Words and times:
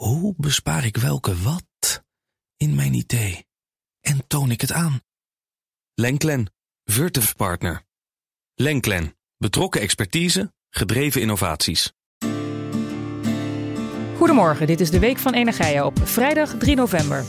Hoe 0.00 0.34
bespaar 0.36 0.84
ik 0.84 0.96
welke 0.96 1.36
wat 1.36 2.02
in 2.56 2.74
mijn 2.74 2.94
idee? 2.94 3.46
En 4.00 4.26
toon 4.26 4.50
ik 4.50 4.60
het 4.60 4.72
aan? 4.72 5.00
Lenklen, 5.94 6.52
Virtuf 6.84 7.36
Partner. 7.36 7.82
Lenklen, 8.54 9.16
betrokken 9.36 9.80
expertise, 9.80 10.52
gedreven 10.70 11.20
innovaties. 11.20 11.92
Goedemorgen, 14.16 14.66
dit 14.66 14.80
is 14.80 14.90
de 14.90 14.98
Week 14.98 15.18
van 15.18 15.34
Energia 15.34 15.86
op 15.86 15.98
vrijdag 15.98 16.58
3 16.58 16.76
november. 16.76 17.24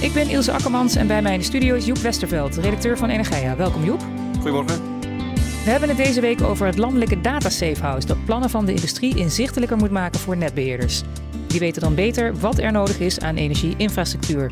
Ik 0.00 0.12
ben 0.12 0.28
Ilse 0.28 0.52
Akkermans 0.52 0.94
en 0.94 1.06
bij 1.06 1.22
mij 1.22 1.32
in 1.32 1.38
de 1.38 1.44
studio 1.44 1.74
is 1.74 1.86
Joep 1.86 1.98
Westerveld, 1.98 2.56
redacteur 2.56 2.98
van 2.98 3.08
Energia. 3.08 3.56
Welkom 3.56 3.84
Joep. 3.84 4.00
Goedemorgen. 4.40 4.98
We 5.64 5.70
hebben 5.70 5.88
het 5.88 5.98
deze 5.98 6.20
week 6.20 6.42
over 6.42 6.66
het 6.66 6.78
landelijke 6.78 7.20
data 7.20 7.50
safehouse 7.50 8.06
dat 8.06 8.24
plannen 8.24 8.50
van 8.50 8.66
de 8.66 8.74
industrie 8.74 9.16
inzichtelijker 9.16 9.76
moet 9.76 9.90
maken 9.90 10.20
voor 10.20 10.36
netbeheerders. 10.36 11.02
Die 11.54 11.62
weten 11.62 11.82
dan 11.82 11.94
beter 11.94 12.34
wat 12.38 12.58
er 12.58 12.72
nodig 12.72 13.00
is 13.00 13.20
aan 13.20 13.36
energieinfrastructuur. 13.36 14.50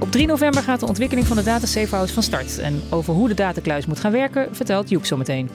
Op 0.00 0.10
3 0.10 0.26
november 0.26 0.62
gaat 0.62 0.80
de 0.80 0.86
ontwikkeling 0.86 1.26
van 1.26 1.36
de 1.36 1.42
data 1.42 1.66
safehouse 1.66 2.14
van 2.14 2.22
start. 2.22 2.58
En 2.58 2.82
over 2.90 3.14
hoe 3.14 3.28
de 3.28 3.34
datakluis 3.34 3.86
moet 3.86 4.00
gaan 4.00 4.12
werken 4.12 4.48
vertelt 4.54 4.88
Joep 4.88 5.04
zometeen. 5.04 5.50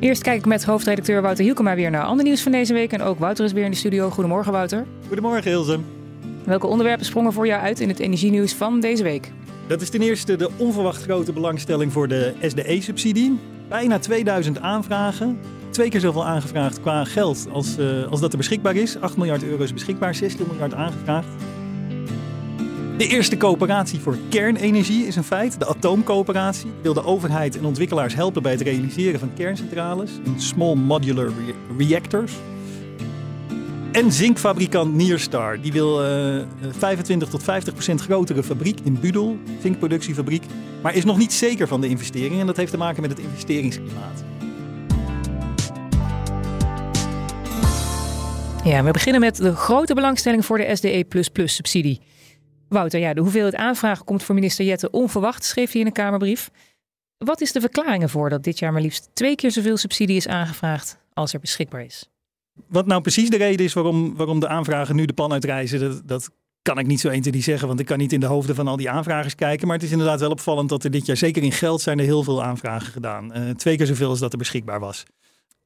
Eerst 0.00 0.22
kijk 0.22 0.38
ik 0.38 0.46
met 0.46 0.64
hoofdredacteur 0.64 1.22
Wouter 1.22 1.44
Hielkema 1.44 1.74
weer 1.74 1.90
naar 1.90 2.04
ander 2.04 2.24
nieuws 2.24 2.42
van 2.42 2.52
deze 2.52 2.72
week. 2.72 2.92
En 2.92 3.02
ook 3.02 3.18
Wouter 3.18 3.44
is 3.44 3.52
weer 3.52 3.64
in 3.64 3.70
de 3.70 3.76
studio. 3.76 4.10
Goedemorgen 4.10 4.52
Wouter. 4.52 4.86
Goedemorgen 5.06 5.50
Ilse. 5.50 5.78
Welke 6.44 6.66
onderwerpen 6.66 7.06
sprongen 7.06 7.32
voor 7.32 7.46
jou 7.46 7.62
uit 7.62 7.80
in 7.80 7.88
het 7.88 7.98
energienieuws 7.98 8.52
van 8.52 8.80
deze 8.80 9.02
week? 9.02 9.32
Dat 9.66 9.80
is 9.80 9.90
ten 9.90 10.00
eerste 10.00 10.36
de 10.36 10.50
onverwacht 10.56 11.02
grote 11.02 11.32
belangstelling 11.32 11.92
voor 11.92 12.08
de 12.08 12.34
SDE-subsidie. 12.42 13.38
Bijna 13.68 13.98
2000 13.98 14.60
aanvragen. 14.60 15.38
Twee 15.76 15.90
keer 15.90 16.00
zoveel 16.00 16.26
aangevraagd 16.26 16.80
qua 16.80 17.04
geld 17.04 17.46
als, 17.52 17.78
uh, 17.78 18.06
als 18.06 18.20
dat 18.20 18.32
er 18.32 18.38
beschikbaar 18.38 18.76
is. 18.76 19.00
8 19.00 19.16
miljard 19.16 19.44
euro 19.44 19.62
is 19.62 19.72
beschikbaar, 19.72 20.14
16 20.14 20.46
miljard 20.48 20.74
aangevraagd. 20.74 21.26
De 22.98 23.06
eerste 23.06 23.36
coöperatie 23.36 24.00
voor 24.00 24.18
kernenergie 24.28 25.06
is 25.06 25.16
een 25.16 25.24
feit. 25.24 25.58
De 25.58 25.66
atoomcoöperatie 25.66 26.70
wil 26.82 26.94
de 26.94 27.04
overheid 27.04 27.58
en 27.58 27.64
ontwikkelaars 27.64 28.14
helpen 28.14 28.42
bij 28.42 28.52
het 28.52 28.60
realiseren 28.60 29.20
van 29.20 29.30
kerncentrales 29.34 30.10
small 30.36 30.74
modular 30.74 31.30
reactors. 31.78 32.32
En 33.92 34.12
zinkfabrikant 34.12 34.94
Nierstar. 34.94 35.60
Die 35.60 35.72
wil 35.72 36.04
uh, 36.04 36.42
25 36.78 37.28
tot 37.28 37.42
50 37.42 37.72
procent 37.72 38.00
grotere 38.00 38.42
fabriek 38.42 38.80
in 38.80 38.98
Budel, 39.00 39.38
zinkproductiefabriek. 39.62 40.44
Maar 40.82 40.94
is 40.94 41.04
nog 41.04 41.18
niet 41.18 41.32
zeker 41.32 41.68
van 41.68 41.80
de 41.80 41.88
investering 41.88 42.40
en 42.40 42.46
dat 42.46 42.56
heeft 42.56 42.70
te 42.70 42.78
maken 42.78 43.02
met 43.02 43.10
het 43.10 43.20
investeringsklimaat. 43.20 44.35
Ja, 48.66 48.82
we 48.84 48.90
beginnen 48.90 49.20
met 49.20 49.36
de 49.36 49.54
grote 49.54 49.94
belangstelling 49.94 50.44
voor 50.44 50.58
de 50.58 50.76
SDE 50.76 51.04
subsidie. 51.44 52.00
Wouter, 52.68 53.00
ja, 53.00 53.14
de 53.14 53.20
hoeveelheid 53.20 53.54
aanvragen 53.54 54.04
komt 54.04 54.22
voor 54.22 54.34
minister 54.34 54.64
Jette 54.64 54.90
onverwacht, 54.90 55.44
schreef 55.44 55.72
hij 55.72 55.80
in 55.80 55.86
een 55.86 55.92
Kamerbrief. 55.92 56.50
Wat 57.18 57.40
is 57.40 57.52
de 57.52 57.60
verklaring 57.60 58.02
ervoor 58.02 58.30
dat 58.30 58.44
dit 58.44 58.58
jaar 58.58 58.72
maar 58.72 58.80
liefst 58.80 59.10
twee 59.12 59.34
keer 59.34 59.50
zoveel 59.50 59.76
subsidie 59.76 60.16
is 60.16 60.28
aangevraagd 60.28 60.98
als 61.12 61.32
er 61.32 61.40
beschikbaar 61.40 61.84
is? 61.84 62.08
Wat 62.68 62.86
nou 62.86 63.00
precies 63.00 63.30
de 63.30 63.36
reden 63.36 63.66
is 63.66 63.72
waarom, 63.72 64.16
waarom 64.16 64.40
de 64.40 64.48
aanvragen 64.48 64.96
nu 64.96 65.04
de 65.04 65.12
pan 65.12 65.32
uitreizen, 65.32 65.80
dat, 65.80 66.02
dat 66.04 66.30
kan 66.62 66.78
ik 66.78 66.86
niet 66.86 67.00
zo 67.00 67.08
1, 67.08 67.22
2, 67.22 67.42
zeggen, 67.42 67.68
want 67.68 67.80
ik 67.80 67.86
kan 67.86 67.98
niet 67.98 68.12
in 68.12 68.20
de 68.20 68.26
hoofden 68.26 68.54
van 68.54 68.68
al 68.68 68.76
die 68.76 68.90
aanvragers 68.90 69.34
kijken. 69.34 69.66
Maar 69.66 69.76
het 69.76 69.84
is 69.84 69.92
inderdaad 69.92 70.20
wel 70.20 70.30
opvallend 70.30 70.68
dat 70.68 70.84
er 70.84 70.90
dit 70.90 71.06
jaar, 71.06 71.16
zeker 71.16 71.42
in 71.42 71.52
geld, 71.52 71.80
zijn 71.80 71.98
er 71.98 72.04
heel 72.04 72.22
veel 72.22 72.42
aanvragen 72.42 72.92
gedaan. 72.92 73.38
Uh, 73.38 73.50
twee 73.50 73.76
keer 73.76 73.86
zoveel 73.86 74.08
als 74.08 74.18
dat 74.18 74.32
er 74.32 74.38
beschikbaar 74.38 74.80
was. 74.80 75.04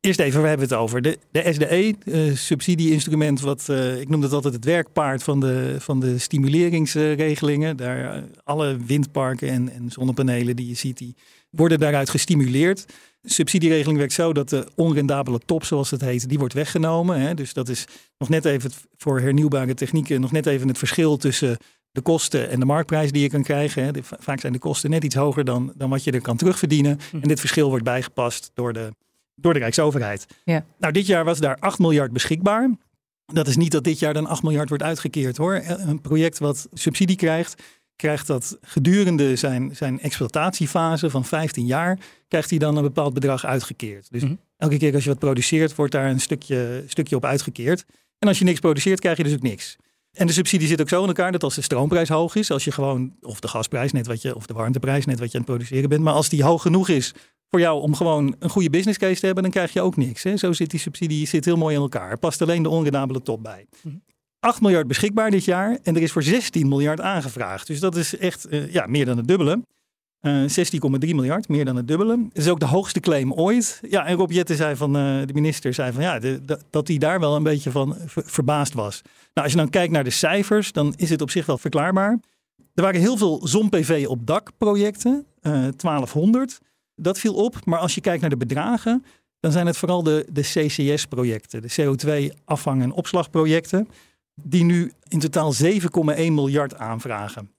Eerst 0.01 0.21
even, 0.21 0.43
we 0.43 0.49
hebben 0.49 0.69
het 0.69 0.77
over 0.77 1.03
de, 1.03 1.19
de 1.31 1.53
SDE, 1.53 1.95
uh, 2.05 2.37
subsidieinstrument, 2.37 3.41
wat 3.41 3.67
uh, 3.71 4.01
ik 4.01 4.09
noem 4.09 4.21
dat 4.21 4.33
altijd 4.33 4.55
het 4.55 4.65
werkpaard 4.65 5.23
van 5.23 5.41
de, 5.41 5.77
van 5.79 6.01
de 6.01 6.19
stimuleringsregelingen. 6.19 7.77
Daar, 7.77 8.17
uh, 8.17 8.23
alle 8.45 8.77
windparken 8.87 9.49
en, 9.49 9.73
en 9.73 9.91
zonnepanelen 9.91 10.57
die 10.57 10.69
je 10.69 10.75
ziet, 10.75 10.99
die 10.99 11.17
worden 11.51 11.79
daaruit 11.79 12.11
gestimuleerd. 12.11 12.87
De 13.21 13.31
subsidieregeling 13.31 13.99
werkt 13.99 14.13
zo 14.13 14.33
dat 14.33 14.49
de 14.49 14.67
onrendabele 14.75 15.39
top, 15.39 15.65
zoals 15.65 15.91
het 15.91 16.01
heet, 16.01 16.29
die 16.29 16.39
wordt 16.39 16.55
weggenomen. 16.55 17.21
Hè. 17.21 17.35
Dus 17.35 17.53
dat 17.53 17.69
is 17.69 17.85
nog 18.19 18.29
net 18.29 18.45
even 18.45 18.71
voor 18.97 19.21
hernieuwbare 19.21 19.75
technieken, 19.75 20.21
nog 20.21 20.33
net 20.33 20.47
even 20.47 20.69
het 20.69 20.79
verschil 20.79 21.17
tussen 21.17 21.57
de 21.91 22.01
kosten 22.01 22.51
en 22.51 22.61
de 22.61 22.67
marktprijs 22.67 23.13
die 23.13 23.23
je 23.23 23.29
kan 23.29 23.43
krijgen. 23.43 23.85
Hè. 23.85 23.91
Vaak 24.03 24.41
zijn 24.41 24.53
de 24.53 24.59
kosten 24.59 24.91
net 24.91 25.05
iets 25.05 25.15
hoger 25.15 25.45
dan, 25.45 25.73
dan 25.77 25.91
wat 25.91 26.05
je 26.05 26.11
er 26.11 26.21
kan 26.21 26.37
terugverdienen. 26.37 26.99
Hm. 27.11 27.17
En 27.17 27.29
dit 27.29 27.41
verschil 27.41 27.69
wordt 27.69 27.85
bijgepast 27.85 28.51
door 28.55 28.73
de 28.73 28.91
door 29.35 29.53
de 29.53 29.59
Rijksoverheid. 29.59 30.27
Ja. 30.45 30.65
Nou, 30.79 30.93
dit 30.93 31.07
jaar 31.07 31.25
was 31.25 31.39
daar 31.39 31.57
8 31.59 31.79
miljard 31.79 32.13
beschikbaar. 32.13 32.71
Dat 33.27 33.47
is 33.47 33.57
niet 33.57 33.73
dat 33.73 33.85
dit 33.85 33.99
jaar 33.99 34.15
dan 34.15 34.27
8 34.27 34.43
miljard 34.43 34.69
wordt 34.69 34.85
uitgekeerd 34.85 35.37
hoor. 35.37 35.63
Een 35.65 36.01
project 36.01 36.39
wat 36.39 36.69
subsidie 36.73 37.17
krijgt, 37.17 37.63
krijgt 37.97 38.27
dat 38.27 38.59
gedurende 38.61 39.37
zijn, 39.37 39.77
zijn 39.77 40.01
exploitatiefase 40.01 41.11
van 41.11 41.25
15 41.25 41.67
jaar, 41.67 41.99
krijgt 42.29 42.51
hij 42.51 42.59
dan 42.59 42.77
een 42.77 42.83
bepaald 42.83 43.15
bedrag 43.15 43.45
uitgekeerd. 43.45 44.11
Dus 44.11 44.23
mhm. 44.23 44.35
elke 44.57 44.77
keer 44.77 44.95
als 44.95 45.05
je 45.05 45.11
wat 45.11 45.19
produceert, 45.19 45.75
wordt 45.75 45.93
daar 45.93 46.11
een 46.11 46.21
stukje, 46.21 46.85
stukje 46.87 47.17
op 47.17 47.25
uitgekeerd. 47.25 47.85
En 48.19 48.29
als 48.29 48.39
je 48.39 48.45
niks 48.45 48.61
produceert, 48.61 49.01
krijg 49.01 49.17
je 49.17 49.23
dus 49.23 49.33
ook 49.33 49.43
niks. 49.43 49.77
En 50.13 50.27
de 50.27 50.33
subsidie 50.33 50.69
zit 50.69 50.81
ook 50.81 50.89
zo 50.89 51.01
in 51.03 51.07
elkaar 51.07 51.33
dat 51.33 51.43
als 51.43 51.55
de 51.55 51.63
stroomprijs 51.63 52.09
hoog 52.09 52.35
is, 52.35 52.51
als 52.51 52.65
je 52.65 52.73
gewoon, 52.73 53.15
of 53.21 53.41
de 53.41 53.49
gasprijs 53.49 53.93
net 53.93 54.07
wat 54.07 54.23
je, 54.23 54.35
of 54.35 54.47
de 54.47 54.55
warmteprijs 54.55 55.05
net 55.05 55.19
wat 55.19 55.33
je 55.33 55.39
aan 55.39 55.45
het 55.45 55.53
produceren 55.53 55.89
bent, 55.89 56.03
maar 56.03 56.13
als 56.13 56.29
die 56.29 56.45
hoog 56.45 56.63
genoeg 56.63 56.89
is 56.89 57.15
voor 57.51 57.61
jou 57.61 57.81
om 57.83 57.95
gewoon 57.95 58.35
een 58.39 58.51
goede 58.51 58.71
business 58.71 58.99
case 58.99 59.21
te 59.21 59.27
hebben, 59.27 59.43
dan 59.43 59.53
krijg 59.53 59.73
je 59.73 59.81
ook 59.81 59.97
niks. 59.97 60.23
Hè? 60.23 60.37
Zo 60.37 60.53
zit 60.53 60.71
die 60.71 60.81
subsidie 60.81 61.27
zit 61.27 61.45
heel 61.45 61.57
mooi 61.57 61.75
in 61.75 61.81
elkaar. 61.81 62.11
Er 62.11 62.19
past 62.19 62.43
alleen 62.43 62.63
de 62.63 62.69
onredabele 62.69 63.23
top 63.23 63.43
bij. 63.43 63.67
8 64.41 64.55
mhm. 64.55 64.65
miljard 64.65 64.87
beschikbaar 64.87 65.31
dit 65.31 65.45
jaar 65.45 65.79
en 65.83 65.97
er 65.97 66.03
is 66.03 66.13
voor 66.13 66.23
16 66.23 66.69
miljard 66.69 67.01
aangevraagd. 67.01 67.67
Dus 67.67 67.81
dat 67.81 67.97
is 67.97 68.17
echt 68.17 68.53
uh, 68.53 68.73
ja, 68.73 68.87
meer 68.87 69.05
dan 69.05 69.17
het 69.17 69.29
dubbele. 69.29 69.63
Uh, 70.21 70.45
eh, 70.45 70.67
16,3 71.01 71.15
miljard, 71.15 71.49
meer 71.49 71.65
dan 71.65 71.77
het 71.77 71.89
dubbele. 71.89 72.19
Het 72.29 72.39
is 72.39 72.49
ook 72.49 72.61
de 72.61 72.67
hoogste 72.67 73.01
claim 73.01 73.33
ooit. 73.33 73.81
Ja, 73.89 74.07
en 74.07 74.17
Rob 74.17 74.31
Jette 74.31 74.55
zei 74.55 74.77
van, 74.77 74.97
uh, 74.97 75.27
de 75.27 75.33
minister 75.33 75.75
zei 75.75 75.93
van 75.93 76.03
ja, 76.03 76.19
de, 76.19 76.45
de, 76.45 76.59
dat 76.71 76.89
hij 76.89 76.99
daar 76.99 77.21
wel 77.21 77.37
een 77.37 77.43
beetje 77.43 77.71
van 77.71 77.97
verbaasd 78.07 78.73
was. 78.73 79.03
Nou, 79.05 79.47
als 79.47 79.51
je 79.51 79.57
dan 79.57 79.71
kijkt 79.71 79.93
naar 79.93 80.05
de 80.05 80.11
cijfers, 80.11 80.73
dan 80.73 80.95
is 80.97 81.11
het 81.11 81.21
op 81.21 81.31
zich 81.31 81.47
wel 81.47 81.59
verklaarbaar. 81.59 82.19
Er 82.75 82.83
waren 82.83 83.01
heel 83.01 83.17
veel 83.17 83.41
zon-PV 83.47 84.05
op 84.09 84.27
dak 84.27 84.51
projecten, 84.59 85.27
1200. 85.41 86.59
Dat 87.03 87.19
viel 87.19 87.35
op. 87.35 87.65
Maar 87.65 87.79
als 87.79 87.95
je 87.95 88.01
kijkt 88.01 88.21
naar 88.21 88.31
de 88.31 88.37
bedragen, 88.37 89.05
dan 89.41 89.53
zijn 89.53 89.67
het 89.67 89.77
vooral 89.77 90.03
de, 90.03 90.27
de 90.33 90.41
CCS-projecten, 90.41 91.63
de 91.63 91.73
CO2-afvang- 91.81 92.83
en 92.83 92.93
opslagprojecten, 92.93 93.89
die 94.35 94.65
nu 94.65 94.93
in 95.09 95.19
totaal 95.19 95.55
7,1 95.55 95.71
miljard 96.17 96.77
aanvragen. 96.77 97.51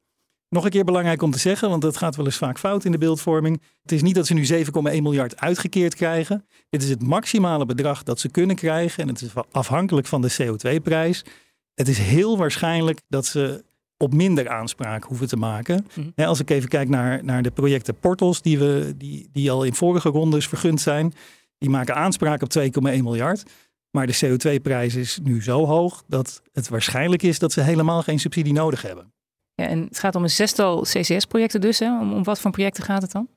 Nog 0.49 0.63
een 0.63 0.71
keer 0.71 0.83
belangrijk 0.83 1.21
om 1.21 1.31
te 1.31 1.39
zeggen, 1.39 1.69
want 1.69 1.81
dat 1.81 1.97
gaat 1.97 2.15
wel 2.15 2.25
eens 2.25 2.37
vaak 2.37 2.59
fout 2.59 2.85
in 2.85 2.91
de 2.91 2.97
beeldvorming. 2.97 3.61
Het 3.81 3.91
is 3.91 4.01
niet 4.01 4.15
dat 4.15 4.27
ze 4.27 4.33
nu 4.33 4.65
7,1 4.65 4.71
miljard 4.81 5.39
uitgekeerd 5.39 5.95
krijgen. 5.95 6.45
Dit 6.69 6.83
is 6.83 6.89
het 6.89 7.01
maximale 7.03 7.65
bedrag 7.65 8.03
dat 8.03 8.19
ze 8.19 8.29
kunnen 8.29 8.55
krijgen 8.55 9.03
en 9.03 9.09
het 9.09 9.21
is 9.21 9.29
afhankelijk 9.51 10.07
van 10.07 10.21
de 10.21 10.35
CO2-prijs. 10.41 11.25
Het 11.73 11.87
is 11.87 11.97
heel 11.97 12.37
waarschijnlijk 12.37 13.01
dat 13.07 13.25
ze 13.25 13.63
op 14.01 14.13
minder 14.13 14.49
aanspraak 14.49 15.03
hoeven 15.03 15.27
te 15.27 15.37
maken. 15.37 15.85
Mhm. 15.93 16.27
als 16.27 16.39
ik 16.39 16.49
even 16.49 16.69
kijk 16.69 16.89
naar, 16.89 17.23
naar 17.23 17.41
de 17.41 17.51
projecten 17.51 17.95
Portals, 17.95 18.41
die, 18.41 18.59
we, 18.59 18.93
die, 18.97 19.29
die 19.31 19.51
al 19.51 19.63
in 19.63 19.73
vorige 19.73 20.09
rondes 20.09 20.47
vergund 20.47 20.81
zijn, 20.81 21.13
die 21.57 21.69
maken 21.69 21.95
aanspraak 21.95 22.41
op 22.41 22.49
2,1 22.59 22.81
miljard. 22.81 23.43
Maar 23.91 24.07
de 24.07 24.19
CO2-prijs 24.25 24.95
is 24.95 25.19
nu 25.23 25.43
zo 25.43 25.65
hoog 25.65 26.03
dat 26.07 26.41
het 26.51 26.69
waarschijnlijk 26.69 27.23
is 27.23 27.39
dat 27.39 27.51
ze 27.51 27.61
helemaal 27.61 28.01
geen 28.01 28.19
subsidie 28.19 28.53
nodig 28.53 28.81
hebben. 28.81 29.13
Ja, 29.53 29.67
en 29.67 29.83
het 29.83 29.99
gaat 29.99 30.15
om 30.15 30.23
een 30.23 30.29
zestal 30.29 30.81
CCS-projecten 30.81 31.61
dus. 31.61 31.79
Hè? 31.79 31.99
Om, 31.99 32.13
om 32.13 32.23
wat 32.23 32.39
voor 32.39 32.51
projecten 32.51 32.83
gaat 32.83 33.01
het 33.01 33.11
dan? 33.11 33.27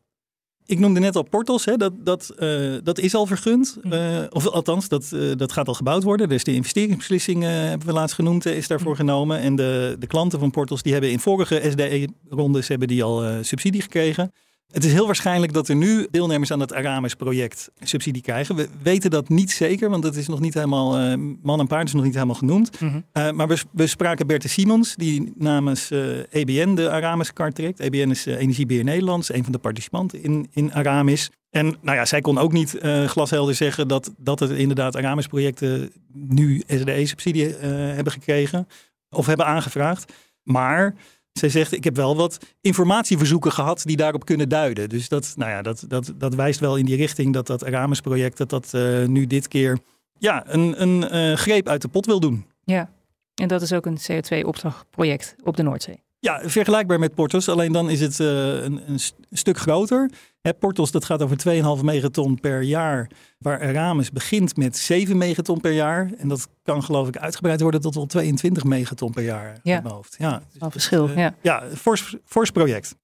Ik 0.66 0.78
noemde 0.78 1.00
net 1.00 1.16
al 1.16 1.22
Portals, 1.22 1.64
hè, 1.64 1.76
dat, 1.76 1.92
dat, 1.98 2.34
uh, 2.38 2.74
dat 2.82 2.98
is 2.98 3.14
al 3.14 3.26
vergund. 3.26 3.78
Uh, 3.82 4.18
of 4.30 4.46
althans, 4.46 4.88
dat, 4.88 5.10
uh, 5.14 5.32
dat 5.36 5.52
gaat 5.52 5.68
al 5.68 5.74
gebouwd 5.74 6.02
worden. 6.02 6.28
Dus 6.28 6.44
de 6.44 6.54
investeringsbeslissing 6.54 7.42
hebben 7.42 7.86
we 7.86 7.92
laatst 7.92 8.14
genoemd, 8.14 8.46
is 8.46 8.68
daarvoor 8.68 8.96
genomen. 8.96 9.38
En 9.38 9.56
de, 9.56 9.96
de 9.98 10.06
klanten 10.06 10.38
van 10.38 10.50
Portals 10.50 10.82
die 10.82 10.92
hebben 10.92 11.10
in 11.10 11.20
vorige 11.20 11.62
SDE-rondes 11.70 12.68
hebben 12.68 12.88
die 12.88 13.04
al 13.04 13.44
subsidie 13.44 13.82
gekregen. 13.82 14.32
Het 14.72 14.84
is 14.84 14.92
heel 14.92 15.06
waarschijnlijk 15.06 15.52
dat 15.52 15.68
er 15.68 15.76
nu 15.76 16.06
deelnemers 16.10 16.50
aan 16.50 16.60
het 16.60 16.74
Aramis-project 16.74 17.70
subsidie 17.80 18.22
krijgen. 18.22 18.56
We 18.56 18.68
weten 18.82 19.10
dat 19.10 19.28
niet 19.28 19.50
zeker, 19.50 19.90
want 19.90 20.04
het 20.04 20.16
is 20.16 20.28
nog 20.28 20.40
niet 20.40 20.54
helemaal, 20.54 21.00
uh, 21.00 21.14
man 21.42 21.60
en 21.60 21.66
paard 21.66 21.86
is 21.86 21.92
nog 21.92 22.04
niet 22.04 22.14
helemaal 22.14 22.34
genoemd. 22.34 22.80
Mhm. 22.80 22.96
uh, 22.96 23.30
maar 23.30 23.48
we, 23.48 23.58
we, 23.70 23.86
spraken 23.86 24.26
Berthe 24.26 24.48
Simons, 24.48 24.94
die 24.94 25.32
namens 25.36 25.90
uh, 25.90 26.18
eh, 26.18 26.24
EBN 26.30 26.74
de 26.74 26.90
Aramis-kaart 26.90 27.54
trekt. 27.54 27.80
EBN 27.80 28.10
is 28.10 28.26
Energiebeheer 28.26 28.84
Nederlands, 28.84 29.32
een 29.32 29.42
van 29.42 29.52
de 29.52 29.58
participanten 29.58 30.22
in, 30.22 30.48
in 30.52 30.74
Aramis. 30.74 31.30
En 31.50 31.76
nou 31.80 31.96
ja, 31.96 32.04
zij 32.04 32.20
kon 32.20 32.38
ook 32.38 32.52
niet 32.52 32.78
glashelder 33.06 33.54
zeggen 33.54 33.88
dat, 33.88 34.12
dat 34.18 34.40
het 34.40 34.50
inderdaad 34.50 34.96
Aramis-projecten 34.96 35.92
nu 36.12 36.62
SDE-subsidie 36.66 37.46
hebben 37.46 38.12
gekregen 38.12 38.68
of 39.10 39.26
hebben 39.26 39.46
aangevraagd. 39.46 40.12
Maar 40.42 40.94
zij 41.38 41.48
zegt, 41.48 41.72
ik 41.72 41.84
heb 41.84 41.96
wel 41.96 42.16
wat 42.16 42.38
informatieverzoeken 42.60 43.52
gehad 43.52 43.82
die 43.84 43.96
daarop 43.96 44.24
kunnen 44.24 44.48
duiden. 44.48 44.88
Dus 44.88 45.08
dat, 45.08 45.32
nou 45.36 45.50
ja, 45.50 45.62
dat, 45.62 45.84
dat, 45.88 46.12
dat 46.16 46.34
wijst 46.34 46.60
wel 46.60 46.76
in 46.76 46.84
die 46.84 46.96
richting 46.96 47.32
dat 47.32 47.46
dat 47.46 47.64
Aramis-project 47.64 48.36
dat 48.36 48.50
dat 48.50 48.72
uh, 48.74 49.06
nu 49.06 49.26
dit 49.26 49.48
keer 49.48 49.78
ja, 50.18 50.44
een, 50.46 50.82
een 50.82 51.14
uh, 51.16 51.36
greep 51.36 51.68
uit 51.68 51.82
de 51.82 51.88
pot 51.88 52.06
wil 52.06 52.20
doen. 52.20 52.46
Ja. 52.64 52.90
En 53.34 53.48
dat 53.48 53.62
is 53.62 53.72
ook 53.72 53.86
een 53.86 53.98
CO2-opslagproject 53.98 55.36
op 55.42 55.56
de 55.56 55.62
Noordzee. 55.62 56.03
Ja, 56.24 56.40
vergelijkbaar 56.44 56.98
met 56.98 57.14
Portos, 57.14 57.48
alleen 57.48 57.72
dan 57.72 57.90
is 57.90 58.00
het 58.00 58.18
uh, 58.18 58.28
een, 58.62 58.82
een, 58.86 59.00
stuk 59.30 59.58
groter. 59.58 60.10
Hè, 60.40 60.54
Portos 60.54 60.90
dat 60.90 61.04
gaat 61.04 61.22
over 61.22 61.36
2,5 61.78 61.84
megaton 61.84 62.40
per 62.40 62.62
jaar, 62.62 63.10
waar 63.38 63.60
Eramis 63.60 64.10
begint 64.10 64.56
met 64.56 64.76
7 64.76 65.16
megaton 65.16 65.60
per 65.60 65.72
jaar. 65.72 66.10
En 66.18 66.28
dat 66.28 66.48
kan 66.62 66.82
geloof 66.82 67.08
ik 67.08 67.16
uitgebreid 67.16 67.60
worden 67.60 67.80
tot 67.80 67.94
wel 67.94 68.06
22 68.06 68.64
megaton 68.64 69.10
per 69.10 69.22
jaar 69.22 69.58
ja. 69.62 69.76
in 69.76 69.82
mijn 69.82 69.94
hoofd. 69.94 70.16
Ja, 70.18 70.42
dus, 70.58 70.68
verschil, 70.70 71.08
uh, 71.08 71.16
ja. 71.16 71.34
Ja, 71.42 71.62
fors, 71.76 72.16
fors 72.24 72.50
project. 72.50 72.96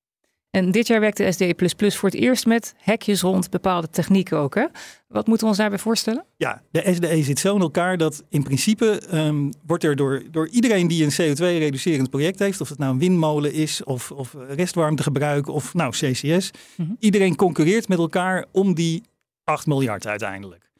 En 0.50 0.70
dit 0.70 0.86
jaar 0.86 1.00
werkte 1.00 1.32
SDE 1.32 1.54
voor 1.76 2.08
het 2.08 2.18
eerst 2.18 2.46
met 2.46 2.74
hekjes 2.76 3.20
rond 3.20 3.50
bepaalde 3.50 3.90
technieken 3.90 4.38
ook. 4.38 4.54
Hè? 4.54 4.66
Wat 5.08 5.26
moeten 5.26 5.44
we 5.44 5.52
ons 5.52 5.56
daarbij 5.56 5.78
voorstellen? 5.78 6.24
Ja, 6.36 6.62
de 6.70 6.92
SDE 6.94 7.22
zit 7.22 7.38
zo 7.38 7.54
in 7.54 7.60
elkaar 7.60 7.96
dat 7.96 8.24
in 8.28 8.42
principe 8.42 9.02
um, 9.12 9.50
wordt 9.66 9.84
er 9.84 9.96
door, 9.96 10.22
door 10.30 10.48
iedereen 10.48 10.88
die 10.88 11.04
een 11.04 11.12
CO2-reducerend 11.12 12.10
project 12.10 12.38
heeft, 12.38 12.60
of 12.60 12.68
het 12.68 12.78
nou 12.78 12.92
een 12.92 12.98
windmolen 12.98 13.52
is, 13.52 13.84
of, 13.84 14.10
of 14.10 14.34
restwarmtegebruik, 14.48 15.48
of 15.48 15.74
nou 15.74 15.90
CCS, 15.90 16.50
mm-hmm. 16.76 16.96
iedereen 16.98 17.36
concurreert 17.36 17.88
met 17.88 17.98
elkaar 17.98 18.46
om 18.52 18.74
die 18.74 19.02
8 19.44 19.66
miljard 19.66 20.06
uiteindelijk. 20.06 20.70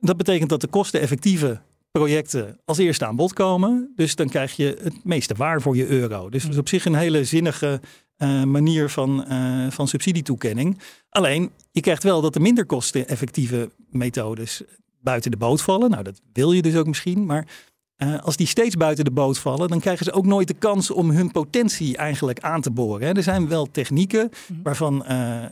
Dat 0.00 0.16
betekent 0.16 0.50
dat 0.50 0.60
de 0.60 0.66
kosteneffectieve 0.66 1.60
projecten 1.90 2.58
als 2.64 2.78
eerste 2.78 3.06
aan 3.06 3.16
bod 3.16 3.32
komen. 3.32 3.92
Dus 3.96 4.14
dan 4.14 4.28
krijg 4.28 4.56
je 4.56 4.76
het 4.82 5.04
meeste 5.04 5.34
waar 5.34 5.62
voor 5.62 5.76
je 5.76 5.86
euro. 5.86 6.30
Dus 6.30 6.42
dat 6.42 6.52
is 6.52 6.58
op 6.58 6.68
zich 6.68 6.84
een 6.84 6.94
hele 6.94 7.24
zinnige 7.24 7.80
uh, 8.18 8.42
manier 8.44 8.90
van, 8.90 9.24
uh, 9.28 9.70
van 9.70 9.88
subsidietoekenning. 9.88 10.78
Alleen, 11.08 11.50
je 11.70 11.80
krijgt 11.80 12.02
wel 12.02 12.20
dat 12.20 12.32
de 12.32 12.40
minder 12.40 12.66
kosteneffectieve 12.66 13.70
methodes 13.90 14.62
buiten 15.00 15.30
de 15.30 15.36
boot 15.36 15.62
vallen. 15.62 15.90
Nou, 15.90 16.02
dat 16.02 16.20
wil 16.32 16.52
je 16.52 16.62
dus 16.62 16.76
ook 16.76 16.86
misschien. 16.86 17.26
Maar 17.26 17.46
uh, 17.96 18.18
als 18.18 18.36
die 18.36 18.46
steeds 18.46 18.76
buiten 18.76 19.04
de 19.04 19.10
boot 19.10 19.38
vallen, 19.38 19.68
dan 19.68 19.80
krijgen 19.80 20.04
ze 20.04 20.12
ook 20.12 20.26
nooit 20.26 20.48
de 20.48 20.54
kans 20.54 20.90
om 20.90 21.10
hun 21.10 21.30
potentie 21.30 21.96
eigenlijk 21.96 22.40
aan 22.40 22.60
te 22.60 22.70
boren. 22.70 23.06
Hè. 23.06 23.12
Er 23.12 23.22
zijn 23.22 23.48
wel 23.48 23.70
technieken 23.70 24.30
waarvan 24.62 25.04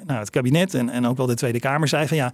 nou, 0.06 0.18
het 0.18 0.30
kabinet 0.30 0.74
en, 0.74 0.88
en 0.88 1.06
ook 1.06 1.16
wel 1.16 1.26
de 1.26 1.34
Tweede 1.34 1.60
Kamer 1.60 1.88
zei 1.88 2.06
van 2.06 2.16
ja, 2.16 2.32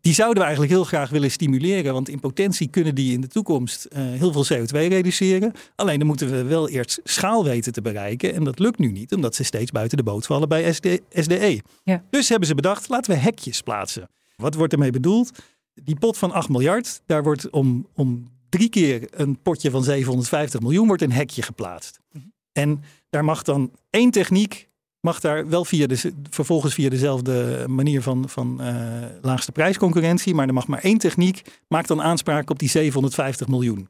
die 0.00 0.14
zouden 0.14 0.38
we 0.38 0.42
eigenlijk 0.42 0.72
heel 0.72 0.84
graag 0.84 1.10
willen 1.10 1.30
stimuleren. 1.30 1.92
Want 1.92 2.08
in 2.08 2.20
potentie 2.20 2.68
kunnen 2.68 2.94
die 2.94 3.12
in 3.12 3.20
de 3.20 3.26
toekomst 3.26 3.88
uh, 3.92 3.98
heel 3.98 4.32
veel 4.32 4.58
CO2 4.58 4.70
reduceren. 4.70 5.52
Alleen 5.76 5.98
dan 5.98 6.06
moeten 6.06 6.30
we 6.30 6.42
wel 6.42 6.68
eerst 6.68 7.00
schaal 7.04 7.44
weten 7.44 7.72
te 7.72 7.82
bereiken. 7.82 8.34
En 8.34 8.44
dat 8.44 8.58
lukt 8.58 8.78
nu 8.78 8.92
niet, 8.92 9.14
omdat 9.14 9.34
ze 9.34 9.44
steeds 9.44 9.70
buiten 9.70 9.96
de 9.96 10.02
boot 10.02 10.26
vallen 10.26 10.48
bij 10.48 10.72
SD, 10.72 10.86
SDE. 11.12 11.60
Ja. 11.82 12.04
Dus 12.10 12.28
hebben 12.28 12.48
ze 12.48 12.54
bedacht, 12.54 12.88
laten 12.88 13.12
we 13.12 13.18
hekjes 13.18 13.60
plaatsen. 13.60 14.08
Wat 14.36 14.54
wordt 14.54 14.72
ermee 14.72 14.90
bedoeld? 14.90 15.30
Die 15.74 15.98
pot 15.98 16.18
van 16.18 16.32
8 16.32 16.48
miljard, 16.48 17.02
daar 17.06 17.22
wordt 17.22 17.50
om, 17.50 17.86
om 17.94 18.28
drie 18.48 18.68
keer 18.68 19.08
een 19.10 19.38
potje 19.42 19.70
van 19.70 19.84
750 19.84 20.60
miljoen 20.60 20.86
wordt 20.86 21.02
een 21.02 21.12
hekje 21.12 21.42
geplaatst. 21.42 21.98
Mm-hmm. 22.12 22.32
En 22.52 22.82
daar 23.10 23.24
mag 23.24 23.42
dan 23.42 23.70
één 23.90 24.10
techniek 24.10 24.68
mag 25.00 25.20
daar 25.20 25.48
wel 25.48 25.64
via 25.64 25.86
de, 25.86 26.12
vervolgens 26.30 26.74
via 26.74 26.88
dezelfde 26.88 27.64
manier 27.68 28.02
van, 28.02 28.28
van 28.28 28.58
uh, 28.60 29.04
laagste 29.22 29.52
prijsconcurrentie. 29.52 30.34
Maar 30.34 30.46
er 30.46 30.54
mag 30.54 30.66
maar 30.66 30.82
één 30.82 30.98
techniek, 30.98 31.60
maakt 31.68 31.88
dan 31.88 32.02
aanspraak 32.02 32.50
op 32.50 32.58
die 32.58 32.68
750 32.68 33.48
miljoen. 33.48 33.88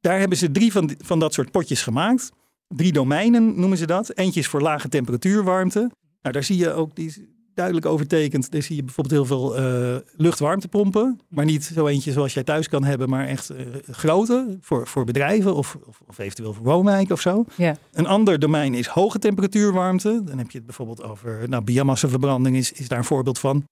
Daar 0.00 0.18
hebben 0.18 0.38
ze 0.38 0.50
drie 0.50 0.72
van, 0.72 0.90
van 0.98 1.18
dat 1.18 1.34
soort 1.34 1.50
potjes 1.50 1.82
gemaakt. 1.82 2.32
Drie 2.68 2.92
domeinen 2.92 3.60
noemen 3.60 3.78
ze 3.78 3.86
dat. 3.86 4.16
Eentje 4.16 4.40
is 4.40 4.46
voor 4.46 4.60
lage 4.60 4.88
temperatuurwarmte. 4.88 5.90
Nou, 6.22 6.34
daar 6.34 6.44
zie 6.44 6.56
je 6.56 6.72
ook, 6.72 6.96
die, 6.96 7.35
duidelijk 7.56 7.86
overtekend. 7.86 8.50
Daar 8.50 8.62
zie 8.62 8.76
je 8.76 8.82
bijvoorbeeld 8.82 9.14
heel 9.14 9.38
veel 9.38 9.58
uh, 9.58 9.96
luchtwarmtepompen. 10.16 11.20
Maar 11.28 11.44
niet 11.44 11.64
zo 11.64 11.86
eentje 11.86 12.12
zoals 12.12 12.34
jij 12.34 12.44
thuis 12.44 12.68
kan 12.68 12.84
hebben, 12.84 13.08
maar 13.08 13.26
echt 13.26 13.50
uh, 13.50 13.58
grote 13.90 14.58
voor, 14.60 14.86
voor 14.86 15.04
bedrijven 15.04 15.54
of, 15.54 15.76
of, 15.86 16.00
of, 16.06 16.18
eventueel 16.18 16.52
voor 16.52 16.64
woonwijken 16.64 17.14
of 17.14 17.20
zo. 17.20 17.44
Ja. 17.56 17.76
Een 17.92 18.06
ander 18.06 18.38
domein 18.38 18.74
is 18.74 18.86
hoge 18.86 19.18
temperatuurwarmte. 19.18 20.22
Dan 20.24 20.38
heb 20.38 20.50
je 20.50 20.56
het 20.56 20.66
bijvoorbeeld 20.66 21.02
over, 21.02 21.48
nou, 21.48 21.64
biomassaverbranding 21.64 22.56
is, 22.56 22.72
is 22.72 22.88
daar 22.88 22.98
een 22.98 23.04
voorbeeld 23.04 23.38
van. 23.38 23.64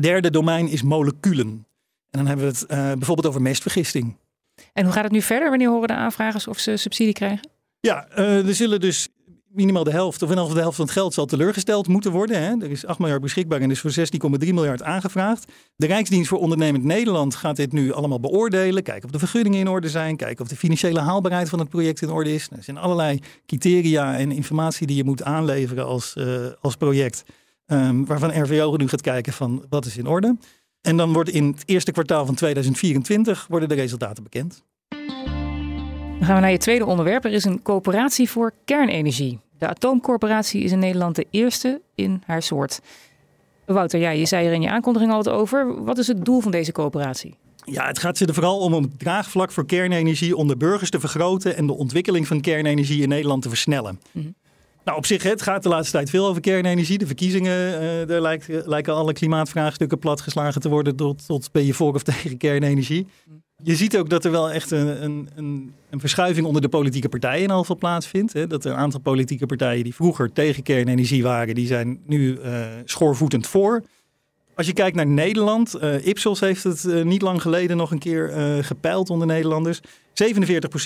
Derde 0.00 0.30
domein 0.30 0.68
is 0.68 0.82
moleculen. 0.82 1.66
En 2.10 2.24
dan 2.24 2.26
hebben 2.26 2.46
we 2.46 2.52
het 2.52 2.62
uh, 2.62 2.92
bijvoorbeeld 2.92 3.26
over 3.26 3.42
mestvergisting. 3.42 4.16
En 4.72 4.84
hoe 4.84 4.92
gaat 4.92 5.04
het 5.04 5.12
nu 5.12 5.22
verder? 5.22 5.48
Wanneer 5.48 5.68
horen 5.68 5.88
de 5.88 5.94
aanvragers 5.94 6.46
of 6.46 6.58
ze 6.58 6.76
subsidie 6.76 7.12
krijgen? 7.12 7.48
Ja, 7.80 8.08
er 8.08 8.54
zullen 8.54 8.80
dus 8.80 9.08
minimaal 9.56 9.84
de 9.84 9.90
helft 9.90 10.22
of 10.22 10.30
in 10.30 10.36
de 10.36 10.60
helft 10.60 10.76
van 10.76 10.84
het 10.84 10.94
geld 10.94 11.14
zal 11.14 11.26
teleurgesteld 11.26 11.88
moeten 11.88 12.12
worden. 12.12 12.42
Hè. 12.42 12.64
Er 12.64 12.70
is 12.70 12.86
8 12.86 12.98
miljard 12.98 13.20
beschikbaar 13.20 13.60
en 13.60 13.70
is 13.70 13.80
voor 13.80 13.90
16,3 13.90 13.98
miljard 14.38 14.82
aangevraagd. 14.82 15.52
De 15.76 15.86
Rijksdienst 15.86 16.28
voor 16.28 16.38
Ondernemend 16.38 16.84
Nederland 16.84 17.34
gaat 17.34 17.56
dit 17.56 17.72
nu 17.72 17.92
allemaal 17.92 18.20
beoordelen. 18.20 18.82
Kijken 18.82 19.04
of 19.04 19.10
de 19.10 19.18
vergunningen 19.18 19.58
in 19.58 19.68
orde 19.68 19.88
zijn. 19.88 20.16
Kijken 20.16 20.44
of 20.44 20.48
de 20.48 20.56
financiële 20.56 21.00
haalbaarheid 21.00 21.48
van 21.48 21.58
het 21.58 21.68
project 21.68 22.02
in 22.02 22.10
orde 22.10 22.34
is. 22.34 22.48
Er 22.50 22.62
zijn 22.62 22.78
allerlei 22.78 23.20
criteria 23.46 24.16
en 24.16 24.32
informatie 24.32 24.86
die 24.86 24.96
je 24.96 25.04
moet 25.04 25.22
aanleveren 25.22 25.86
als, 25.86 26.14
uh, 26.18 26.46
als 26.60 26.76
project. 26.76 27.24
Um, 27.66 28.06
waarvan 28.06 28.42
RVO 28.42 28.76
nu 28.76 28.88
gaat 28.88 29.00
kijken 29.00 29.32
van 29.32 29.64
wat 29.68 29.84
is 29.84 29.96
in 29.96 30.06
orde. 30.06 30.36
En 30.80 30.96
dan 30.96 31.12
wordt 31.12 31.30
in 31.30 31.46
het 31.46 31.62
eerste 31.64 31.92
kwartaal 31.92 32.26
van 32.26 32.34
2024 32.34 33.46
worden 33.48 33.68
de 33.68 33.74
resultaten 33.74 34.22
bekend. 34.22 34.64
Dan 36.18 36.26
gaan 36.26 36.34
we 36.34 36.40
naar 36.40 36.50
je 36.50 36.58
tweede 36.58 36.86
onderwerp. 36.86 37.24
Er 37.24 37.32
is 37.32 37.44
een 37.44 37.62
coöperatie 37.62 38.30
voor 38.30 38.54
kernenergie. 38.64 39.40
De 39.58 39.68
Atoomcorporatie 39.68 40.62
is 40.62 40.72
in 40.72 40.78
Nederland 40.78 41.16
de 41.16 41.26
eerste 41.30 41.80
in 41.94 42.22
haar 42.26 42.42
soort. 42.42 42.80
Wouter, 43.64 44.00
ja, 44.00 44.10
je 44.10 44.26
zei 44.26 44.46
er 44.46 44.52
in 44.52 44.62
je 44.62 44.70
aankondiging 44.70 45.10
al 45.10 45.22
wat 45.22 45.28
over. 45.28 45.84
Wat 45.84 45.98
is 45.98 46.06
het 46.06 46.24
doel 46.24 46.40
van 46.40 46.50
deze 46.50 46.72
coöperatie? 46.72 47.34
Ja, 47.64 47.86
het 47.86 47.98
gaat 47.98 48.18
er 48.18 48.34
vooral 48.34 48.58
om 48.58 48.74
om 48.74 48.82
het 48.82 48.98
draagvlak 48.98 49.52
voor 49.52 49.66
kernenergie 49.66 50.36
onder 50.36 50.56
burgers 50.56 50.90
te 50.90 51.00
vergroten 51.00 51.56
en 51.56 51.66
de 51.66 51.72
ontwikkeling 51.72 52.26
van 52.26 52.40
kernenergie 52.40 53.02
in 53.02 53.08
Nederland 53.08 53.42
te 53.42 53.48
versnellen. 53.48 54.00
Mhm. 54.12 54.28
Nou, 54.84 54.98
op 54.98 55.06
zich, 55.06 55.22
het 55.22 55.42
gaat 55.42 55.62
de 55.62 55.68
laatste 55.68 55.92
tijd 55.92 56.10
veel 56.10 56.26
over 56.26 56.40
kernenergie. 56.40 56.98
De 56.98 57.06
verkiezingen, 57.06 57.82
uh, 57.82 58.06
daar 58.06 58.20
lijkt, 58.20 58.48
lijken 58.48 58.94
alle 58.94 59.12
klimaatvraagstukken 59.12 59.98
platgeslagen 59.98 60.60
te 60.60 60.68
worden 60.68 60.96
tot, 60.96 61.26
tot 61.26 61.52
ben 61.52 61.64
je 61.64 61.74
voor 61.74 61.94
of 61.94 62.02
tegen 62.02 62.36
kernenergie. 62.36 63.06
Mhm. 63.24 63.36
Je 63.62 63.76
ziet 63.76 63.96
ook 63.96 64.10
dat 64.10 64.24
er 64.24 64.30
wel 64.30 64.50
echt 64.50 64.70
een, 64.70 65.04
een, 65.04 65.28
een, 65.90 66.00
verschuiving 66.00 66.46
onder 66.46 66.62
de 66.62 66.68
politieke 66.68 67.08
partijen 67.08 67.48
in 67.48 67.56
geval 67.56 67.76
plaatsvindt. 67.76 68.32
Hè? 68.32 68.46
Dat 68.46 68.64
een 68.64 68.74
aantal 68.74 69.00
politieke 69.00 69.46
partijen 69.46 69.84
die 69.84 69.94
vroeger 69.94 70.32
tegen 70.32 70.62
kernenergie 70.62 71.22
waren, 71.22 71.54
die 71.54 71.66
zijn 71.66 72.00
nu 72.06 72.38
uh, 72.38 72.66
schoorvoetend 72.84 73.46
voor. 73.46 73.84
Als 74.54 74.66
je 74.66 74.72
kijkt 74.72 74.96
naar 74.96 75.06
Nederland, 75.06 75.74
uh, 75.82 76.06
Ipsos 76.06 76.40
heeft 76.40 76.64
het 76.64 76.84
uh, 76.84 77.04
niet 77.04 77.22
lang 77.22 77.42
geleden 77.42 77.76
nog 77.76 77.90
een 77.90 77.98
keer 77.98 78.30
gepeild 78.64 79.10
onder 79.10 79.26
Nederlanders. 79.26 79.80
47% 79.80 79.82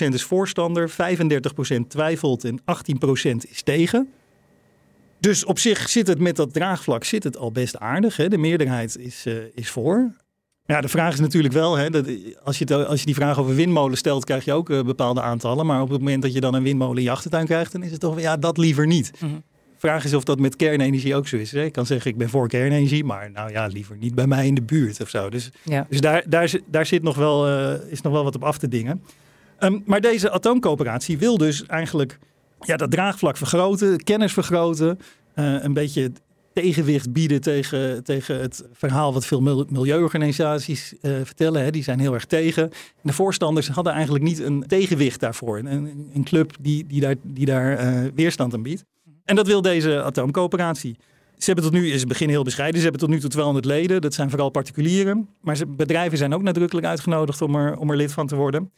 is 0.07 0.23
voorstander, 0.23 0.91
35% 0.91 0.93
twijfelt 1.87 2.43
en 2.43 2.59
18% 2.59 2.63
is 3.49 3.61
tegen. 3.63 4.09
Dus 5.19 5.45
op 5.45 5.59
zich 5.59 5.89
zit 5.89 6.07
het 6.07 6.19
met 6.19 6.35
dat 6.35 6.53
draagvlak 6.53 7.03
zit 7.03 7.23
het 7.23 7.37
al 7.37 7.51
best 7.51 7.77
aardig. 7.77 8.17
Hè? 8.17 8.27
De 8.27 8.37
meerderheid 8.37 8.97
is, 8.97 9.25
is 9.53 9.69
voor. 9.69 10.13
Ja, 10.71 10.81
de 10.81 10.87
vraag 10.87 11.13
is 11.13 11.19
natuurlijk 11.19 11.53
wel, 11.53 11.77
hè, 11.77 11.89
dat 11.89 12.07
als, 12.43 12.57
je 12.57 12.85
als 12.85 12.99
je 12.99 13.05
die 13.05 13.15
vraag 13.15 13.39
over 13.39 13.55
windmolen 13.55 13.97
stelt, 13.97 14.25
krijg 14.25 14.45
je 14.45 14.53
ook 14.53 14.69
uh, 14.69 14.81
bepaalde 14.81 15.21
aantallen. 15.21 15.65
Maar 15.65 15.81
op 15.81 15.89
het 15.89 15.99
moment 15.99 16.21
dat 16.21 16.33
je 16.33 16.39
dan 16.39 16.53
een 16.53 16.63
windmolen 16.63 16.97
in 16.97 17.03
je 17.03 17.11
achtertuin 17.11 17.45
krijgt, 17.45 17.71
dan 17.71 17.83
is 17.83 17.91
het 17.91 17.99
toch, 17.99 18.21
ja, 18.21 18.37
dat 18.37 18.57
liever 18.57 18.87
niet. 18.87 19.11
Mm 19.19 19.29
-hmm. 19.29 19.43
Vraag 19.77 20.05
is 20.05 20.13
of 20.13 20.23
dat 20.23 20.39
met 20.39 20.55
kernenergie 20.55 21.15
ook 21.15 21.27
zo 21.27 21.37
is. 21.37 21.51
Hè? 21.51 21.63
Ik 21.63 21.71
kan 21.71 21.85
zeggen, 21.85 22.11
ik 22.11 22.17
ben 22.17 22.29
voor 22.29 22.47
kernenergie, 22.47 23.03
maar 23.03 23.31
nou 23.31 23.51
ja, 23.51 23.65
liever 23.65 23.97
niet 23.97 24.15
bij 24.15 24.27
mij 24.27 24.47
in 24.47 24.55
de 24.55 24.61
buurt 24.61 25.01
of 25.01 25.09
zo. 25.09 25.29
Dus, 25.29 25.51
ja. 25.63 25.85
dus 25.89 26.01
daar, 26.01 26.23
daar, 26.27 26.53
daar 26.65 26.85
zit 26.85 27.03
nog 27.03 27.15
wel, 27.15 27.49
uh, 27.49 27.73
is 27.89 28.01
nog 28.01 28.13
wel 28.13 28.23
wat 28.23 28.35
op 28.35 28.43
af 28.43 28.57
te 28.57 28.67
dingen. 28.67 29.01
Um, 29.59 29.83
maar 29.85 30.01
deze 30.01 30.31
atoomcoöperatie 30.31 31.17
wil 31.17 31.37
dus 31.37 31.65
eigenlijk 31.65 32.19
ja, 32.59 32.77
dat 32.77 32.91
draagvlak 32.91 33.37
vergroten, 33.37 34.03
kennis 34.03 34.33
vergroten, 34.33 34.99
uh, 35.35 35.63
een 35.63 35.73
beetje 35.73 36.11
tegenwicht 36.53 37.13
bieden 37.13 37.41
tegen, 37.41 38.03
tegen 38.03 38.39
het 38.39 38.63
verhaal 38.73 39.13
wat 39.13 39.25
veel 39.25 39.65
milieuorganisaties 39.69 40.93
uh, 41.01 41.15
vertellen. 41.23 41.63
Hè. 41.63 41.71
Die 41.71 41.83
zijn 41.83 41.99
heel 41.99 42.13
erg 42.13 42.25
tegen. 42.25 42.63
En 42.63 42.71
de 43.01 43.13
voorstanders 43.13 43.67
hadden 43.67 43.93
eigenlijk 43.93 44.23
niet 44.23 44.39
een 44.39 44.63
tegenwicht 44.67 45.19
daarvoor. 45.19 45.57
Een, 45.57 46.09
een 46.13 46.23
club 46.23 46.55
die, 46.59 46.87
die 46.87 47.01
daar, 47.01 47.15
die 47.23 47.45
daar 47.45 47.83
uh, 47.83 48.09
weerstand 48.15 48.53
aan 48.53 48.63
biedt. 48.63 48.85
En 49.25 49.35
dat 49.35 49.47
wil 49.47 49.61
deze 49.61 50.03
atoomcoöperatie. 50.03 50.95
Ze 51.37 51.45
hebben 51.45 51.63
tot 51.63 51.73
nu, 51.73 51.97
ze 51.97 52.07
beginnen 52.07 52.35
heel 52.35 52.43
bescheiden, 52.43 52.77
ze 52.77 52.83
hebben 52.83 53.01
tot 53.01 53.09
nu 53.09 53.19
toe 53.19 53.29
200 53.29 53.65
leden. 53.65 54.01
Dat 54.01 54.13
zijn 54.13 54.29
vooral 54.29 54.49
particulieren. 54.49 55.29
Maar 55.41 55.57
bedrijven 55.67 56.17
zijn 56.17 56.33
ook 56.33 56.41
nadrukkelijk 56.41 56.87
uitgenodigd 56.87 57.41
om 57.41 57.55
er, 57.55 57.77
om 57.77 57.89
er 57.89 57.95
lid 57.95 58.11
van 58.11 58.27
te 58.27 58.35
worden. 58.35 58.71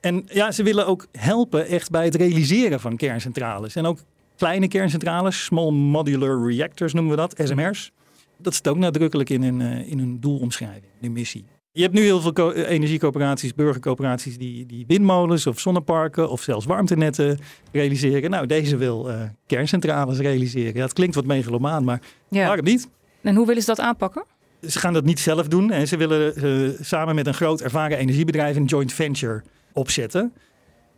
En 0.00 0.24
ja, 0.26 0.50
ze 0.50 0.62
willen 0.62 0.86
ook 0.86 1.06
helpen 1.12 1.66
echt 1.66 1.90
bij 1.90 2.04
het 2.04 2.14
realiseren 2.14 2.80
van 2.80 2.96
kerncentrales. 2.96 3.76
En 3.76 3.86
ook 3.86 3.98
kleine 4.42 4.68
kerncentrales, 4.68 5.44
small 5.44 5.70
modular 5.70 6.46
reactors 6.46 6.92
noemen 6.92 7.10
we 7.10 7.16
dat, 7.16 7.34
SMR's. 7.48 7.92
Dat 8.38 8.54
zit 8.54 8.68
ook 8.68 8.76
nadrukkelijk 8.76 9.30
in 9.30 9.42
hun, 9.42 9.60
uh, 9.60 9.90
in 9.90 9.98
hun 9.98 10.20
doelomschrijving, 10.20 10.92
de 11.00 11.08
missie. 11.08 11.44
Je 11.72 11.82
hebt 11.82 11.94
nu 11.94 12.00
heel 12.00 12.20
veel 12.20 12.54
energiecoöperaties, 12.54 13.54
burgercoöperaties 13.54 14.38
die, 14.38 14.66
die 14.66 14.84
windmolens 14.86 15.46
of 15.46 15.60
zonneparken 15.60 16.30
of 16.30 16.42
zelfs 16.42 16.66
warmtenetten 16.66 17.38
realiseren. 17.72 18.30
Nou, 18.30 18.46
deze 18.46 18.76
wil 18.76 19.10
uh, 19.10 19.22
kerncentrales 19.46 20.18
realiseren. 20.18 20.74
Ja, 20.74 20.82
het 20.82 20.92
klinkt 20.92 21.14
wat 21.14 21.26
megalomaan, 21.26 21.84
maar 21.84 22.00
ja. 22.28 22.46
waarom 22.46 22.64
niet? 22.64 22.88
En 23.20 23.36
hoe 23.36 23.46
willen 23.46 23.62
ze 23.62 23.68
dat 23.68 23.80
aanpakken? 23.80 24.24
Ze 24.68 24.78
gaan 24.78 24.92
dat 24.92 25.04
niet 25.04 25.20
zelf 25.20 25.48
doen. 25.48 25.70
En 25.70 25.88
ze 25.88 25.96
willen 25.96 26.44
uh, 26.44 26.70
samen 26.80 27.14
met 27.14 27.26
een 27.26 27.34
groot 27.34 27.60
ervaren 27.60 27.98
energiebedrijf 27.98 28.56
een 28.56 28.64
joint 28.64 28.92
venture 28.92 29.42
opzetten. 29.72 30.32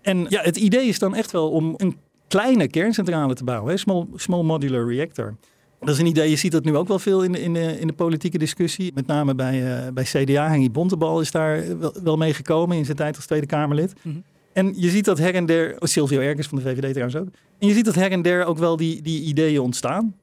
En 0.02 0.26
ja, 0.28 0.42
het 0.42 0.56
idee 0.56 0.86
is 0.86 0.98
dan 0.98 1.14
echt 1.14 1.30
wel 1.30 1.50
om 1.50 1.74
een 1.76 1.96
kleine 2.34 2.68
kerncentrale 2.68 3.34
te 3.34 3.44
bouwen. 3.44 3.70
Hè? 3.70 3.76
Small, 3.76 4.06
small 4.14 4.42
modular 4.42 4.86
reactor. 4.86 5.36
Dat 5.80 5.94
is 5.94 6.00
een 6.00 6.06
idee, 6.06 6.30
je 6.30 6.36
ziet 6.36 6.52
dat 6.52 6.64
nu 6.64 6.76
ook 6.76 6.88
wel 6.88 6.98
veel 6.98 7.22
in 7.22 7.32
de, 7.32 7.42
in 7.42 7.52
de, 7.52 7.80
in 7.80 7.86
de 7.86 7.92
politieke 7.92 8.38
discussie. 8.38 8.92
Met 8.94 9.06
name 9.06 9.34
bij, 9.34 9.86
uh, 9.86 9.92
bij 9.92 10.04
CDA, 10.04 10.48
Henry 10.48 10.70
Bontebal 10.70 11.20
is 11.20 11.30
daar 11.30 11.78
wel, 11.78 11.94
wel 12.02 12.16
mee 12.16 12.34
gekomen 12.34 12.76
in 12.76 12.84
zijn 12.84 12.96
tijd 12.96 13.16
als 13.16 13.26
Tweede 13.26 13.46
Kamerlid. 13.46 13.92
Mm 14.02 14.12
-hmm. 14.12 14.22
En 14.52 14.72
je 14.76 14.90
ziet 14.90 15.04
dat 15.04 15.18
her 15.18 15.34
en 15.34 15.46
der, 15.46 15.72
oh, 15.72 15.88
Silvio 15.88 16.20
Erkens 16.20 16.46
van 16.46 16.58
de 16.58 16.64
VVD 16.64 16.90
trouwens 16.90 17.16
ook. 17.16 17.26
En 17.58 17.68
je 17.68 17.74
ziet 17.74 17.84
dat 17.84 17.94
her 17.94 18.10
en 18.10 18.22
der 18.22 18.44
ook 18.44 18.58
wel 18.58 18.76
die, 18.76 19.02
die 19.02 19.22
ideeën 19.22 19.60
ontstaan. 19.60 20.14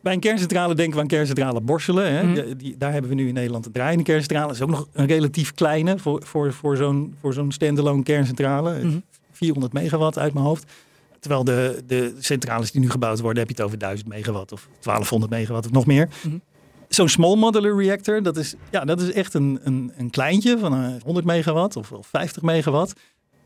Bij 0.00 0.12
een 0.12 0.20
kerncentrale 0.20 0.74
denken 0.74 0.94
we 0.94 1.00
aan 1.00 1.06
kerncentrale 1.06 1.60
Borselen. 1.60 2.12
Hè. 2.12 2.22
Mm. 2.22 2.34
Die, 2.34 2.56
die, 2.56 2.76
daar 2.76 2.92
hebben 2.92 3.10
we 3.10 3.16
nu 3.16 3.28
in 3.28 3.34
Nederland 3.34 3.66
een 3.66 3.72
draaiende 3.72 4.04
kerncentrale. 4.04 4.52
Is 4.52 4.62
ook 4.62 4.70
nog 4.70 4.88
een 4.92 5.06
relatief 5.06 5.54
kleine 5.54 5.98
voor, 5.98 6.22
voor, 6.24 6.52
voor 6.52 6.76
zo'n 6.76 7.14
voor 7.20 7.32
zo'n 7.32 7.52
standalone 7.52 8.02
kerncentrale. 8.02 8.78
Mm. 8.82 9.02
400 9.32 9.72
megawatt 9.72 10.18
uit 10.18 10.32
mijn 10.32 10.46
hoofd. 10.46 10.72
Terwijl 11.20 11.44
de, 11.44 11.82
de 11.86 12.14
centrales 12.18 12.72
die 12.72 12.80
nu 12.80 12.90
gebouwd 12.90 13.20
worden, 13.20 13.38
heb 13.38 13.48
je 13.48 13.54
het 13.56 13.64
over 13.64 13.78
1000 13.78 14.08
megawatt 14.08 14.52
of 14.52 14.68
1200 14.80 15.32
megawatt 15.32 15.66
of 15.66 15.72
nog 15.72 15.86
meer. 15.86 16.08
Mm. 16.22 16.40
Zo'n 16.88 17.08
small 17.08 17.36
modular 17.36 17.76
reactor, 17.76 18.22
dat 18.22 18.36
is, 18.36 18.54
ja, 18.70 18.84
dat 18.84 19.00
is 19.00 19.12
echt 19.12 19.34
een, 19.34 19.60
een, 19.62 19.92
een 19.96 20.10
kleintje 20.10 20.58
van 20.58 21.00
100 21.04 21.26
megawatt 21.26 21.76
of, 21.76 21.92
of 21.92 22.06
50 22.06 22.42
megawatt 22.42 22.94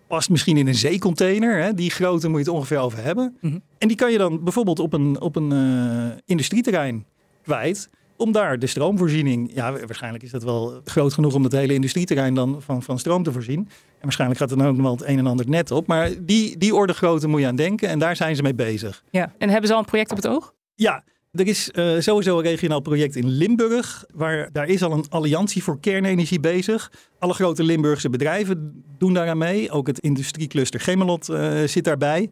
past 0.07 0.31
misschien 0.31 0.57
in 0.57 0.67
een 0.67 0.75
zeecontainer. 0.75 1.63
Hè? 1.63 1.75
Die 1.75 1.91
grootte 1.91 2.29
moet 2.29 2.39
je 2.39 2.45
het 2.45 2.55
ongeveer 2.55 2.79
over 2.79 3.03
hebben. 3.03 3.37
Mm 3.41 3.51
-hmm. 3.51 3.63
En 3.79 3.89
die 3.89 3.97
kan 3.97 4.13
je 4.13 4.19
dan 4.19 4.45
bijvoorbeeld 4.45 4.79
op 4.79 4.93
een, 4.93 5.21
op 5.21 5.37
een 5.37 5.53
uh, 5.53 6.17
industrieterrein 6.25 7.07
kwijt. 7.43 7.89
Om 8.17 8.33
daar 8.33 8.59
de 8.59 8.67
stroomvoorziening. 8.67 9.51
Ja, 9.55 9.73
waarschijnlijk 9.73 10.25
is 10.25 10.31
dat 10.31 10.43
wel 10.43 10.81
groot 10.85 11.13
genoeg 11.13 11.35
om 11.35 11.43
het 11.43 11.53
hele 11.53 11.75
industrieterrein 11.75 12.35
dan 12.35 12.63
van, 12.63 12.83
van 12.83 12.99
stroom 12.99 13.23
te 13.23 13.33
voorzien. 13.33 13.59
En 13.59 14.01
waarschijnlijk 14.01 14.41
gaat 14.41 14.51
er 14.51 14.57
dan 14.57 14.67
ook 14.67 14.75
nog 14.75 14.83
wel 14.83 14.93
het 14.97 15.05
een 15.07 15.19
en 15.19 15.27
ander 15.27 15.49
net 15.49 15.71
op. 15.71 15.87
Maar 15.87 16.11
die, 16.21 16.59
die 16.59 16.75
orde 16.75 16.93
grootte 16.93 17.29
moet 17.29 17.41
je 17.41 17.47
aan 17.47 17.57
denken. 17.57 17.89
En 17.89 17.99
daar 17.99 18.17
zijn 18.17 18.37
ze 18.37 18.43
mee 18.43 18.55
bezig. 18.55 19.05
Ja, 19.11 19.33
en 19.39 19.49
hebben 19.49 19.69
ze 19.69 19.75
al 19.75 19.81
een 19.81 19.87
project 19.87 20.11
op 20.11 20.17
het 20.17 20.27
oog? 20.27 20.55
Ja, 20.75 21.05
er 21.33 21.47
is 21.47 21.71
uh, 21.73 22.01
sowieso 22.01 22.37
een 22.37 22.45
regionaal 22.45 22.81
project 22.81 23.17
in 23.17 23.29
Limburg. 23.29 24.05
Waar, 24.13 24.49
daar 24.53 24.67
is 24.67 24.83
al 24.83 24.93
een 24.93 25.05
alliantie 25.09 25.63
voor 25.63 25.81
kernenergie 25.81 26.41
bezig. 26.41 26.93
Alle 27.19 27.35
grote 27.35 27.63
Limburgse 27.63 28.11
bedrijven 28.11 28.85
doen 28.99 29.15
daaraan 29.15 29.39
mee. 29.39 29.71
Ook 29.71 29.87
het 29.87 29.99
industriecluster 29.99 30.81
Gemelot 30.81 31.29
uh, 31.29 31.63
zit 31.63 31.85
daarbij. 31.85 32.31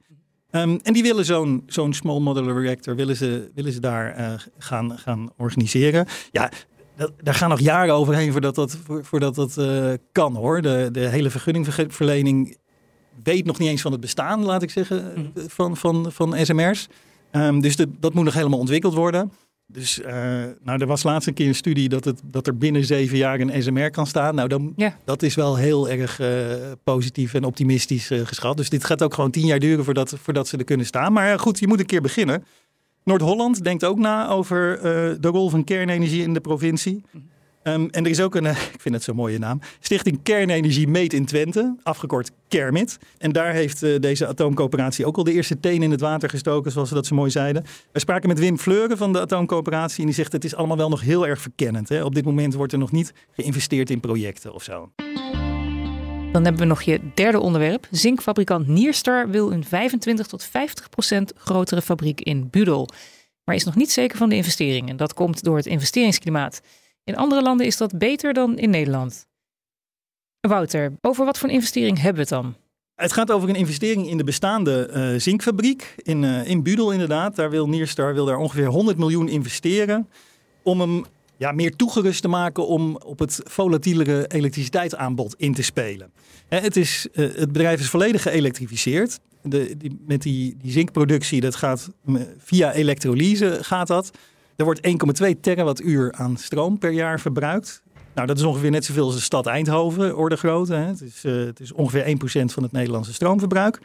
Um, 0.55 0.79
en 0.83 0.93
die 0.93 1.03
willen 1.03 1.25
zo'n 1.25 1.63
zo'n 1.67 1.93
small 1.93 2.21
modular 2.21 2.63
reactor 2.63 2.97
willen 2.97 3.17
ze, 3.17 3.51
willen 3.55 3.73
ze 3.73 3.81
daar 3.81 4.19
uh, 4.19 4.33
gaan, 4.59 4.99
gaan 4.99 5.31
organiseren. 5.37 6.07
Ja, 6.31 6.51
dat, 6.97 7.13
daar 7.23 7.35
gaan 7.35 7.49
nog 7.49 7.61
jaren 7.61 7.95
overheen 7.95 8.33
voordat 8.33 8.55
dat, 8.55 8.79
voordat 8.87 9.35
dat 9.35 9.61
kan 10.13 10.35
hoor. 10.35 10.63
De, 10.63 10.89
de 10.93 11.09
hele 11.09 11.31
vergunningverlening 11.31 12.57
weet 13.23 13.45
nog 13.45 13.59
niet 13.59 13.69
eens 13.69 13.83
van 13.83 13.93
het 13.93 14.01
bestaan, 14.01 14.45
laat 14.45 14.63
ik 14.63 14.71
zeggen, 14.71 15.13
mm. 15.17 15.33
van, 15.49 15.77
van, 15.77 16.13
van 16.13 16.37
SMR's. 16.43 16.89
Um, 17.33 17.61
dus 17.61 17.77
de, 17.77 17.89
dat 18.01 18.15
moet 18.15 18.25
nog 18.25 18.35
helemaal 18.35 18.59
ontwikkeld 18.59 18.95
worden. 18.95 19.33
Dus 19.73 19.99
uh, 19.99 20.07
nou, 20.62 20.81
er 20.81 20.87
was 20.87 21.02
laatst 21.02 21.29
een 21.29 21.35
keer 21.35 21.49
een 21.49 21.55
studie 21.55 21.88
dat, 21.88 22.05
het, 22.05 22.21
dat 22.25 22.47
er 22.47 22.57
binnen 22.57 22.85
zeven 22.85 23.17
jaar 23.17 23.41
een 23.41 23.62
SMR 23.62 23.91
kan 23.91 24.07
staan. 24.07 24.35
Nou, 24.35 24.49
dan, 24.49 24.73
ja. 24.76 24.97
dat 25.05 25.23
is 25.23 25.35
wel 25.35 25.57
heel 25.57 25.88
erg 25.88 26.21
uh, 26.21 26.29
positief 26.85 27.35
en 27.35 27.45
optimistisch 27.45 28.11
uh, 28.11 28.26
geschat. 28.26 28.57
Dus 28.57 28.69
dit 28.69 28.85
gaat 28.85 29.02
ook 29.02 29.14
gewoon 29.14 29.31
tien 29.31 29.47
jaar 29.47 29.59
duren 29.59 29.85
voordat, 29.85 30.14
voordat 30.23 30.49
ze 30.49 30.57
er 30.57 30.64
kunnen 30.64 30.87
staan. 30.87 31.12
Maar 31.12 31.38
goed, 31.38 31.59
je 31.59 31.67
moet 31.67 31.81
een 31.81 31.87
keer 31.87 32.02
beginnen. 32.02 32.45
Noord-Holland 33.05 33.64
denkt 33.64 33.85
ook 33.85 33.99
na 33.99 34.29
over 34.29 34.81
de 35.21 35.29
rol 35.29 35.49
van 35.49 35.64
kernenergie 35.64 36.23
in 36.23 36.35
de 36.35 36.41
provincie. 36.41 37.02
Um, 37.64 37.88
en 37.90 38.04
er 38.04 38.11
is 38.11 38.21
ook 38.21 38.35
een, 38.35 38.47
ik 38.75 38.81
vind 38.81 38.95
het 38.95 39.02
zo'n 39.02 39.16
mooie 39.16 39.38
naam, 39.38 39.61
Stichting 39.81 40.23
Kernenergie 40.23 40.88
Meet 40.88 41.12
in 41.12 41.25
Twente, 41.25 41.76
afgekort 41.83 42.31
Kermit. 42.49 42.99
En 43.19 43.33
daar 43.33 43.52
heeft 43.52 43.83
uh, 43.83 43.99
deze 44.00 44.26
atoomcoöperatie 44.26 45.07
ook 45.07 45.16
al 45.16 45.25
de 45.25 45.33
eerste 45.33 45.61
teen 45.61 45.83
in 45.83 45.90
het 45.90 46.00
water 46.00 46.28
gestoken, 46.28 46.73
zoals 46.73 46.88
ze 46.88 46.95
dat 46.95 47.07
zo 47.07 47.14
mooi 47.14 47.31
zeiden. 47.31 47.64
We 47.92 47.99
spraken 47.99 48.28
met 48.28 48.38
Wim 48.38 48.59
Fleuren 48.59 48.97
van 48.97 49.12
de 49.12 49.21
atoomcoöperatie 49.21 50.00
en 50.00 50.07
die 50.07 50.14
zegt 50.14 50.33
het 50.33 50.45
is 50.45 50.54
allemaal 50.54 50.76
wel 50.76 50.88
nog 50.88 51.00
heel 51.00 51.26
erg 51.26 51.40
verkennend. 51.40 51.88
Hè? 51.88 52.04
Op 52.04 52.14
dit 52.14 52.25
moment 52.25 52.54
wordt 52.54 52.73
er 52.73 52.78
nog 52.78 52.92
niet 52.92 53.12
geïnvesteerd 53.33 53.90
in 53.90 54.00
projecten 54.00 54.54
of 54.54 54.62
zo. 54.62 54.92
Dan 56.33 56.45
hebben 56.45 56.61
we 56.61 56.69
nog 56.69 56.83
je 56.83 57.00
derde 57.14 57.40
onderwerp. 57.40 57.87
Zinkfabrikant 57.90 58.66
Nierstar 58.66 59.31
wil 59.31 59.52
een 59.52 59.64
25 59.64 60.26
tot 60.26 60.45
50 60.45 60.88
procent 60.88 61.33
grotere 61.37 61.83
fabriek 61.83 62.21
in 62.21 62.49
Budel. 62.50 62.88
Maar 63.45 63.54
is 63.54 63.64
nog 63.64 63.76
niet 63.76 63.90
zeker 63.90 64.19
van 64.19 64.28
de 64.28 64.37
investeringen. 64.37 64.97
Dat 64.97 65.14
komt 65.14 65.42
door 65.42 65.57
het 65.57 65.66
investeringsklimaat. 65.66 66.61
In 67.05 67.17
andere 67.17 67.43
landen 67.43 67.67
is 67.67 67.77
dat 67.77 67.99
beter 67.99 68.33
dan 68.33 68.59
in 68.59 68.71
Nederland. 68.71 69.27
Wouter, 70.41 70.93
over 71.01 71.25
wat 71.25 71.39
voor 71.39 71.49
investering 71.49 71.97
hebben 71.97 72.15
we 72.15 72.21
het 72.21 72.43
dan? 72.43 72.55
Het 72.95 73.13
gaat 73.13 73.31
over 73.31 73.49
een 73.49 73.55
investering 73.55 74.09
in 74.09 74.17
de 74.17 74.25
bestaande 74.25 74.91
uh, 74.95 75.21
zinkfabriek 75.21 75.95
in, 75.97 76.23
uh, 76.23 76.49
in 76.49 76.63
Budel 76.63 76.93
inderdaad. 76.93 77.37
Daar 77.37 77.51
wil 77.51 77.69
Nierstar 77.69 78.15
wil 78.15 78.25
daar 78.25 78.37
ongeveer 78.37 78.67
100 78.67 78.99
miljoen 78.99 79.29
investeren 79.29 80.09
om 80.63 80.81
hem 80.81 81.05
ja, 81.37 81.53
meer 81.53 81.77
toegerust 81.77 82.23
te 82.23 82.29
maken 82.29 82.67
om 82.67 82.97
op 82.97 83.19
het 83.19 83.41
volatielere 83.45 84.27
elektriciteitsaanbod 84.27 85.35
in 85.39 85.55
te 85.55 85.63
spelen. 85.63 86.13
het, 86.49 86.77
is, 86.77 87.09
uh, 87.13 87.35
het 87.35 87.53
bedrijf 87.53 87.81
is 87.81 87.89
volledig 87.89 88.23
geëlektrificeerd. 88.23 89.19
De, 89.43 89.77
die, 89.77 89.99
met 90.07 90.23
die, 90.23 90.57
die 90.63 90.73
zinkproductie, 90.73 91.41
dat 91.41 91.55
gaat 91.55 91.91
via 92.39 92.73
elektrolyse 92.73 93.59
gaat 93.61 93.87
dat. 93.87 94.11
Er 94.62 94.69
wordt 94.69 95.21
1,2 95.23 95.40
terawattuur 95.40 96.12
aan 96.12 96.37
stroom 96.37 96.78
per 96.78 96.90
jaar 96.90 97.21
verbruikt. 97.21 97.83
Nou, 98.14 98.26
dat 98.26 98.38
is 98.38 98.42
ongeveer 98.42 98.71
net 98.71 98.85
zoveel 98.85 99.04
als 99.04 99.14
de 99.14 99.21
stad 99.21 99.47
Eindhoven, 99.47 100.16
orde 100.16 100.37
grootte. 100.37 100.75
Het, 100.75 101.23
uh, 101.23 101.45
het 101.45 101.61
is 101.61 101.73
ongeveer 101.73 102.04
1% 102.04 102.52
van 102.52 102.62
het 102.62 102.73
Nederlandse 102.73 103.12
stroomverbruik. 103.12 103.81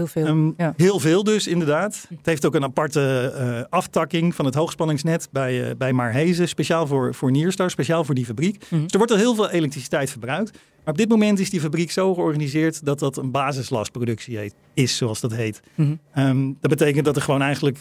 Heel 0.00 0.08
veel. 0.08 0.26
Um, 0.26 0.54
ja. 0.56 0.74
Heel 0.76 1.00
veel 1.00 1.24
dus, 1.24 1.46
inderdaad. 1.46 2.06
Het 2.08 2.26
heeft 2.26 2.46
ook 2.46 2.54
een 2.54 2.64
aparte 2.64 3.34
uh, 3.36 3.64
aftakking 3.70 4.34
van 4.34 4.44
het 4.44 4.54
hoogspanningsnet 4.54 5.28
bij, 5.32 5.68
uh, 5.68 5.76
bij 5.76 5.92
Maarhezen. 5.92 6.48
Speciaal 6.48 6.86
voor, 6.86 7.14
voor 7.14 7.30
Nierstar, 7.30 7.70
speciaal 7.70 8.04
voor 8.04 8.14
die 8.14 8.24
fabriek. 8.24 8.54
Mm 8.54 8.66
-hmm. 8.68 8.82
Dus 8.82 8.92
er 8.92 8.98
wordt 8.98 9.12
al 9.12 9.18
heel 9.18 9.34
veel 9.34 9.50
elektriciteit 9.50 10.10
verbruikt. 10.10 10.52
Maar 10.52 10.92
op 10.94 10.98
dit 10.98 11.08
moment 11.08 11.38
is 11.38 11.50
die 11.50 11.60
fabriek 11.60 11.90
zo 11.90 12.14
georganiseerd 12.14 12.84
dat 12.84 12.98
dat 12.98 13.16
een 13.16 13.30
basislastproductie 13.30 14.38
heet, 14.38 14.54
is, 14.74 14.96
zoals 14.96 15.20
dat 15.20 15.32
heet. 15.32 15.60
Mm 15.74 15.98
-hmm. 16.12 16.24
um, 16.24 16.56
dat 16.60 16.70
betekent 16.70 17.04
dat 17.04 17.16
er 17.16 17.22
gewoon 17.22 17.42
eigenlijk 17.42 17.78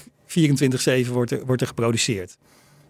24-7 1.07 1.11
wordt, 1.11 1.31
er, 1.31 1.45
wordt 1.45 1.61
er 1.61 1.67
geproduceerd. 1.67 2.37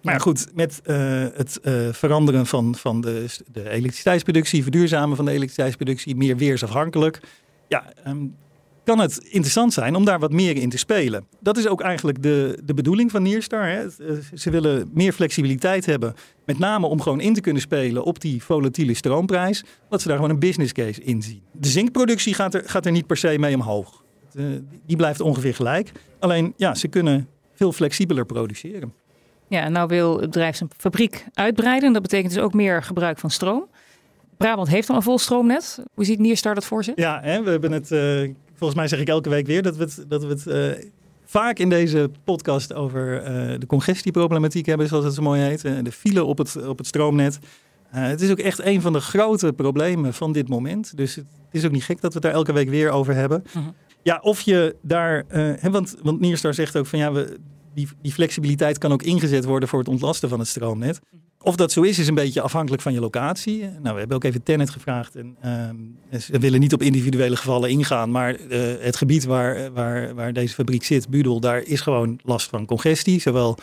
Maar 0.02 0.14
ja, 0.14 0.20
goed, 0.20 0.48
met 0.54 0.82
uh, 0.86 1.26
het 1.34 1.60
uh, 1.64 1.88
veranderen 1.92 2.46
van, 2.46 2.76
van 2.76 3.02
de, 3.02 3.26
de 3.52 3.70
elektriciteitsproductie, 3.70 4.64
verduurzamen 4.64 5.16
van 5.16 5.26
de 5.26 5.32
elektriciteitsproductie, 5.32 6.16
meer 6.16 6.38
weersafhankelijk. 6.38 7.20
Ja, 7.68 7.94
um, 8.08 8.36
kan 8.84 9.00
het 9.00 9.18
interessant 9.18 9.74
zijn 9.74 9.96
om 9.96 10.06
daar 10.06 10.20
wat 10.20 10.32
meer 10.32 10.56
in 10.56 10.70
te 10.70 10.78
spelen. 10.78 11.26
Dat 11.40 11.58
is 11.58 11.68
ook 11.68 11.82
eigenlijk 11.82 12.24
de, 12.24 12.60
de 12.64 12.74
bedoeling 12.74 13.12
van 13.12 13.24
Nierstar. 13.24 13.68
Hè. 13.68 13.86
Ze 14.34 14.50
willen 14.50 14.90
meer 14.94 15.14
flexibiliteit 15.14 15.86
hebben, 15.86 16.14
met 16.46 16.60
name 16.60 16.88
om 16.88 17.02
gewoon 17.02 17.22
in 17.22 17.34
te 17.34 17.42
kunnen 17.42 17.62
spelen 17.62 18.04
op 18.04 18.20
die 18.20 18.44
volatiele 18.44 18.94
stroomprijs, 18.94 19.64
dat 19.90 20.02
ze 20.02 20.08
daar 20.08 20.18
gewoon 20.18 20.32
een 20.32 20.40
business 20.40 20.74
case 20.74 21.04
in 21.04 21.22
zien. 21.22 21.42
De 21.52 21.68
zinkproductie 21.68 22.34
gaat 22.34 22.54
er, 22.54 22.64
gaat 22.66 22.86
er 22.86 22.92
niet 22.92 23.08
per 23.08 23.18
se 23.18 23.38
mee 23.40 23.56
omhoog. 23.56 24.04
Die 24.86 24.98
blijft 24.98 25.22
ongeveer 25.22 25.56
gelijk. 25.56 25.92
Alleen, 26.20 26.54
ja, 26.58 26.76
ze 26.76 26.88
kunnen 26.88 27.28
veel 27.54 27.72
flexibeler 27.72 28.26
produceren. 28.26 28.94
Ja, 29.48 29.70
nou 29.70 29.88
wil 29.88 30.12
het 30.20 30.26
bedrijf 30.26 30.56
zijn 30.56 30.70
fabriek 30.78 31.26
uitbreiden. 31.34 31.94
Dat 31.94 32.02
betekent 32.02 32.34
dus 32.34 32.44
ook 32.44 32.54
meer 32.54 32.84
gebruik 32.84 33.20
van 33.20 33.30
stroom. 33.30 33.68
Brabant 34.38 34.68
heeft 34.68 34.90
al 34.90 34.96
een 34.96 35.02
vol 35.02 35.18
stroomnet. 35.18 35.84
Hoe 35.94 36.06
ziet 36.06 36.20
Nierstar 36.20 36.56
dat 36.56 36.66
voor 36.66 36.84
zich? 36.84 36.96
Ja, 36.96 37.20
hè, 37.24 37.44
we 37.44 37.50
hebben 37.50 37.72
het, 37.72 37.92
uh, 37.92 38.30
volgens 38.60 38.80
mij 38.80 38.88
zeg 38.88 39.00
ik 39.00 39.08
elke 39.08 39.30
week 39.30 39.48
weer 39.48 39.62
dat 39.62 39.76
we 39.76 39.84
het, 39.84 40.06
dat 40.08 40.24
we 40.24 40.30
het 40.30 40.46
uh, 40.80 40.90
vaak 41.26 41.60
in 41.60 41.70
deze 41.70 42.12
podcast 42.24 42.74
over 42.74 43.22
uh, 43.22 43.60
de 43.60 43.66
congestieproblematiek 43.66 44.66
hebben, 44.66 44.88
zoals 44.88 45.06
het 45.06 45.14
zo 45.14 45.22
mooi 45.22 45.42
heet. 45.42 45.62
de 45.62 45.92
file 45.92 46.24
op 46.24 46.38
het, 46.38 46.68
op 46.68 46.78
het 46.78 46.88
stroomnet. 46.88 47.40
het 47.90 48.22
is 48.22 48.32
ook 48.32 48.40
echt 48.40 48.66
een 48.66 48.82
van 48.82 48.94
de 48.94 49.00
grote 49.00 49.54
problemen 49.54 50.14
van 50.14 50.32
dit 50.32 50.50
moment. 50.50 50.98
Dus 50.98 51.16
het 51.16 51.26
is 51.52 51.66
ook 51.66 51.72
niet 51.72 51.84
gek 51.84 52.02
dat 52.02 52.14
we 52.14 52.20
het 52.20 52.28
daar 52.28 52.38
elke 52.38 52.54
week 52.54 52.70
weer 52.70 52.90
over 52.90 53.16
hebben. 53.16 53.44
-huh. 53.52 53.64
Ja, 54.04 54.20
of 54.22 54.42
je 54.42 54.76
daar, 54.82 55.26
hè, 55.30 55.72
want, 55.72 55.96
want 56.02 56.20
Nierstar 56.20 56.54
zegt 56.54 56.78
ook 56.78 56.86
van 56.86 57.00
ja, 57.00 57.12
we, 57.12 57.38
die, 57.74 57.88
die 58.02 58.14
flexibiliteit 58.14 58.78
kan 58.78 58.92
ook 58.92 59.04
ingezet 59.04 59.46
worden 59.46 59.70
voor 59.70 59.80
het 59.80 59.88
ontlasten 59.88 60.30
van 60.30 60.40
het 60.40 60.48
stroomnet. 60.48 61.00
Of 61.44 61.56
dat 61.56 61.72
zo 61.72 61.82
is, 61.82 62.00
is 62.00 62.08
een 62.08 62.16
beetje 62.16 62.42
afhankelijk 62.42 62.82
van 62.82 62.94
je 62.94 63.00
locatie. 63.00 63.60
Nou, 63.60 63.94
we 63.94 64.00
hebben 64.00 64.16
ook 64.16 64.24
even 64.24 64.44
Tennet 64.44 64.70
gevraagd. 64.70 65.16
En, 65.16 65.38
uh, 66.12 66.20
ze 66.20 66.40
willen 66.40 66.60
niet 66.60 66.74
op 66.74 66.82
individuele 66.82 67.36
gevallen 67.36 67.70
ingaan. 67.70 68.12
Maar 68.12 68.40
uh, 68.40 68.60
het 68.80 68.96
gebied 68.96 69.26
waar, 69.26 69.74
waar, 69.74 70.16
waar 70.16 70.34
deze 70.34 70.54
fabriek 70.54 70.84
zit, 70.84 71.10
Budel, 71.10 71.40
daar 71.40 71.62
is 71.62 71.82
gewoon 71.82 72.20
last 72.24 72.50
van 72.50 72.66
congestie. 72.66 73.20
Zowel 73.20 73.58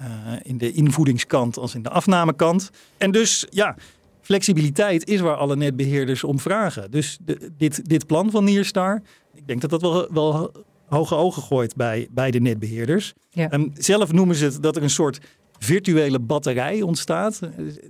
uh, 0.00 0.06
in 0.42 0.58
de 0.58 0.72
invoedingskant 0.72 1.58
als 1.58 1.74
in 1.74 1.82
de 1.82 1.88
afnamekant. 1.90 2.70
En 2.98 3.10
dus 3.10 3.46
ja, 3.50 3.76
flexibiliteit 4.20 5.08
is 5.08 5.20
waar 5.20 5.36
alle 5.36 5.56
netbeheerders 5.56 6.24
om 6.24 6.40
vragen. 6.40 6.90
Dus 6.90 7.18
de, 7.24 7.50
dit, 7.56 7.88
dit 7.88 8.06
plan 8.06 8.30
van 8.30 8.44
Nierstar, 8.44 9.02
ik 9.34 9.46
denk 9.46 9.60
dat 9.60 9.70
dat 9.70 9.80
wel, 9.80 10.12
wel 10.12 10.52
hoge 10.86 11.14
ogen 11.14 11.42
gooit 11.42 11.76
bij, 11.76 12.08
bij 12.10 12.30
de 12.30 12.40
netbeheerders. 12.40 13.12
Ja. 13.30 13.52
Um, 13.52 13.70
zelf 13.74 14.12
noemen 14.12 14.36
ze 14.36 14.44
het 14.44 14.62
dat 14.62 14.76
er 14.76 14.82
een 14.82 14.90
soort 14.90 15.20
virtuele 15.64 16.18
batterij 16.18 16.82
ontstaat. 16.82 17.40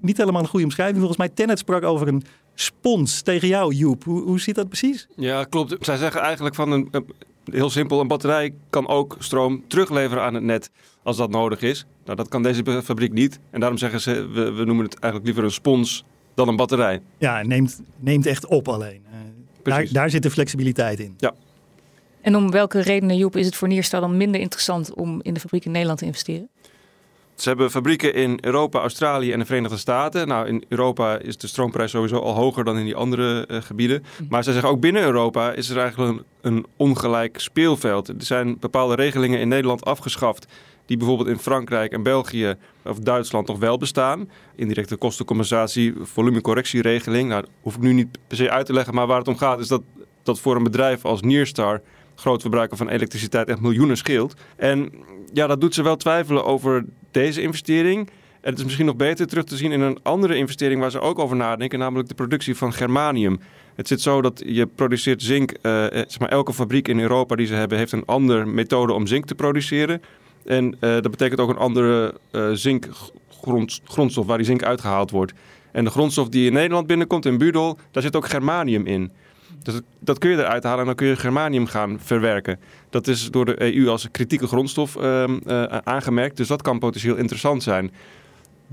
Niet 0.00 0.16
helemaal 0.16 0.42
een 0.42 0.48
goede 0.48 0.64
omschrijving. 0.64 0.98
Volgens 0.98 1.18
mij 1.18 1.28
Tennet 1.28 1.58
sprak 1.58 1.82
over 1.82 2.08
een 2.08 2.22
spons 2.54 3.22
tegen 3.22 3.48
jou, 3.48 3.74
Joep. 3.74 4.04
Hoe, 4.04 4.22
hoe 4.22 4.40
zit 4.40 4.54
dat 4.54 4.68
precies? 4.68 5.08
Ja, 5.16 5.44
klopt. 5.44 5.76
Zij 5.80 5.96
zeggen 5.96 6.20
eigenlijk 6.20 6.54
van 6.54 6.70
een, 6.70 6.90
heel 7.44 7.70
simpel, 7.70 8.00
een 8.00 8.08
batterij 8.08 8.54
kan 8.70 8.88
ook 8.88 9.16
stroom 9.18 9.64
terugleveren 9.66 10.22
aan 10.22 10.34
het 10.34 10.42
net 10.42 10.70
als 11.02 11.16
dat 11.16 11.30
nodig 11.30 11.60
is. 11.60 11.86
Nou, 12.04 12.16
dat 12.16 12.28
kan 12.28 12.42
deze 12.42 12.82
fabriek 12.82 13.12
niet. 13.12 13.38
En 13.50 13.60
daarom 13.60 13.78
zeggen 13.78 14.00
ze, 14.00 14.28
we, 14.28 14.52
we 14.52 14.64
noemen 14.64 14.84
het 14.84 14.94
eigenlijk 14.94 15.24
liever 15.24 15.44
een 15.44 15.50
spons 15.50 16.04
dan 16.34 16.48
een 16.48 16.56
batterij. 16.56 17.02
Ja, 17.18 17.42
neemt, 17.42 17.82
neemt 17.98 18.26
echt 18.26 18.46
op 18.46 18.68
alleen. 18.68 19.02
Uh, 19.04 19.18
daar, 19.62 19.86
daar 19.92 20.10
zit 20.10 20.22
de 20.22 20.30
flexibiliteit 20.30 21.00
in. 21.00 21.14
Ja. 21.18 21.34
En 22.20 22.36
om 22.36 22.50
welke 22.50 22.80
redenen, 22.80 23.16
Joep, 23.16 23.36
is 23.36 23.46
het 23.46 23.56
voor 23.56 23.68
Nierstal 23.68 24.00
dan 24.00 24.16
minder 24.16 24.40
interessant 24.40 24.94
om 24.94 25.20
in 25.22 25.34
de 25.34 25.40
fabriek 25.40 25.64
in 25.64 25.70
Nederland 25.70 25.98
te 25.98 26.04
investeren? 26.04 26.48
Ze 27.34 27.48
hebben 27.48 27.70
fabrieken 27.70 28.14
in 28.14 28.38
Europa, 28.40 28.80
Australië 28.80 29.32
en 29.32 29.38
de 29.38 29.44
Verenigde 29.44 29.76
Staten. 29.76 30.28
Nou, 30.28 30.46
in 30.46 30.64
Europa 30.68 31.18
is 31.18 31.36
de 31.36 31.46
stroomprijs 31.46 31.90
sowieso 31.90 32.18
al 32.18 32.34
hoger 32.34 32.64
dan 32.64 32.78
in 32.78 32.84
die 32.84 32.94
andere 32.94 33.48
uh, 33.50 33.62
gebieden. 33.62 34.02
Mhm. 34.16 34.26
Maar 34.28 34.44
ze 34.44 34.52
zeggen 34.52 34.70
ook 34.70 34.80
binnen 34.80 35.02
Europa 35.02 35.52
is 35.52 35.70
er 35.70 35.78
eigenlijk 35.78 36.10
een, 36.10 36.24
een, 36.40 36.66
ongelijk 36.76 37.40
speelveld. 37.40 38.08
Er 38.08 38.14
zijn 38.18 38.56
bepaalde 38.60 38.94
regelingen 38.94 39.40
in 39.40 39.48
Nederland 39.48 39.84
afgeschaft. 39.84 40.46
Die 40.86 40.96
bijvoorbeeld 40.96 41.28
in 41.28 41.38
Frankrijk 41.38 41.92
en 41.92 42.02
België 42.02 42.54
of 42.84 42.98
Duitsland 42.98 43.46
nog 43.46 43.58
wel 43.58 43.78
bestaan. 43.78 44.30
Indirecte 44.54 44.96
kostencompensatie, 44.96 45.94
volumecorrectieregeling. 46.02 47.28
Nou, 47.28 47.44
hoef 47.60 47.74
ik 47.74 47.80
nu 47.80 47.92
niet 47.92 48.18
per 48.26 48.36
se 48.36 48.50
uit 48.50 48.66
te 48.66 48.72
leggen. 48.72 48.94
Maar 48.94 49.06
waar 49.06 49.18
het 49.18 49.28
om 49.28 49.36
gaat 49.36 49.60
is 49.60 49.68
dat, 49.68 49.82
dat 50.22 50.40
voor 50.40 50.56
een 50.56 50.62
bedrijf 50.62 51.04
als 51.04 51.20
Nierstar 51.20 51.80
groot 52.14 52.40
verbruiker 52.40 52.76
van 52.76 52.88
elektriciteit 52.88 53.48
echt 53.48 53.60
miljoenen 53.60 53.96
scheelt. 53.96 54.34
En 54.56 54.92
ja, 55.32 55.46
dat 55.46 55.60
doet 55.60 55.74
ze 55.74 55.82
wel 55.82 55.96
twijfelen 55.96 56.44
over 56.44 56.84
deze 57.12 57.42
investering. 57.42 58.08
En 58.40 58.50
het 58.50 58.58
is 58.58 58.64
misschien 58.64 58.86
nog 58.86 58.96
beter 58.96 59.26
terug 59.26 59.44
te 59.44 59.56
zien 59.56 59.72
in 59.72 59.80
een 59.80 59.98
andere 60.02 60.36
investering 60.36 60.80
waar 60.80 60.90
ze 60.90 61.00
ook 61.00 61.18
over 61.18 61.36
nadenken, 61.36 61.78
namelijk 61.78 62.08
de 62.08 62.14
productie 62.14 62.56
van 62.56 62.72
germanium. 62.72 63.40
Het 63.74 63.88
zit 63.88 64.00
zo 64.00 64.22
dat 64.22 64.42
je 64.46 64.66
produceert 64.66 65.22
zink. 65.22 65.50
Uh, 65.50 65.86
zeg 65.90 66.18
maar, 66.18 66.28
elke 66.28 66.52
fabriek 66.52 66.88
in 66.88 67.00
Europa 67.00 67.36
die 67.36 67.46
ze 67.46 67.54
hebben, 67.54 67.78
heeft 67.78 67.92
een 67.92 68.06
andere 68.06 68.44
methode 68.44 68.92
om 68.92 69.06
zink 69.06 69.24
te 69.24 69.34
produceren. 69.34 70.02
En 70.44 70.64
uh, 70.64 70.72
dat 70.80 71.10
betekent 71.10 71.40
ook 71.40 71.50
een 71.50 71.56
andere 71.56 72.14
zinkgrondstof 72.52 74.26
waar 74.26 74.36
die 74.36 74.46
zink 74.46 74.62
uitgehaald 74.62 75.10
wordt. 75.10 75.32
En 75.72 75.84
de 75.84 75.90
grondstof 75.90 76.28
die 76.28 76.46
in 76.46 76.52
Nederland 76.52 76.86
binnenkomt, 76.86 77.26
in 77.26 77.38
Budel, 77.38 77.78
daar 77.90 78.02
zit 78.02 78.16
ook 78.16 78.28
germanium 78.28 78.86
in. 78.86 79.12
Dus 79.62 79.80
dat 79.98 80.18
kun 80.18 80.30
je 80.30 80.36
eruit 80.36 80.62
halen 80.62 80.80
en 80.80 80.86
dan 80.86 80.94
kun 80.94 81.06
je 81.06 81.16
germanium 81.16 81.66
gaan 81.66 81.98
verwerken. 82.00 82.60
Dat 82.90 83.06
is 83.06 83.30
door 83.30 83.44
de 83.44 83.74
EU 83.74 83.88
als 83.88 84.08
kritieke 84.10 84.46
grondstof 84.46 84.96
uh, 84.96 85.24
uh, 85.46 85.62
aangemerkt, 85.64 86.36
dus 86.36 86.48
dat 86.48 86.62
kan 86.62 86.78
potentieel 86.78 87.16
interessant 87.16 87.62
zijn. 87.62 87.90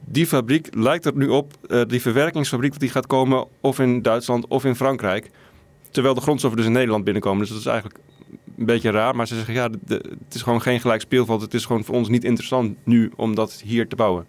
Die 0.05 0.27
fabriek 0.27 0.67
lijkt 0.71 1.05
er 1.05 1.15
nu 1.15 1.27
op, 1.27 1.53
uh, 1.67 1.81
die 1.87 2.01
verwerkingsfabriek, 2.01 2.79
die 2.79 2.89
gaat 2.89 3.07
komen 3.07 3.47
of 3.61 3.79
in 3.79 4.01
Duitsland 4.01 4.47
of 4.47 4.65
in 4.65 4.75
Frankrijk. 4.75 5.29
Terwijl 5.91 6.13
de 6.13 6.21
grondstoffen 6.21 6.59
dus 6.59 6.69
in 6.69 6.75
Nederland 6.75 7.03
binnenkomen. 7.03 7.39
Dus 7.39 7.49
dat 7.49 7.59
is 7.59 7.65
eigenlijk 7.65 7.99
een 8.57 8.65
beetje 8.65 8.91
raar. 8.91 9.15
Maar 9.15 9.27
ze 9.27 9.35
zeggen 9.35 9.53
ja, 9.53 9.69
het 9.87 10.33
is 10.33 10.41
gewoon 10.41 10.61
geen 10.61 10.79
gelijk 10.79 11.01
speelveld. 11.01 11.41
Het 11.41 11.53
is 11.53 11.65
gewoon 11.65 11.83
voor 11.83 11.95
ons 11.95 12.09
niet 12.09 12.23
interessant 12.23 12.77
nu 12.83 13.11
om 13.15 13.35
dat 13.35 13.61
hier 13.65 13.87
te 13.87 13.95
bouwen. 13.95 14.25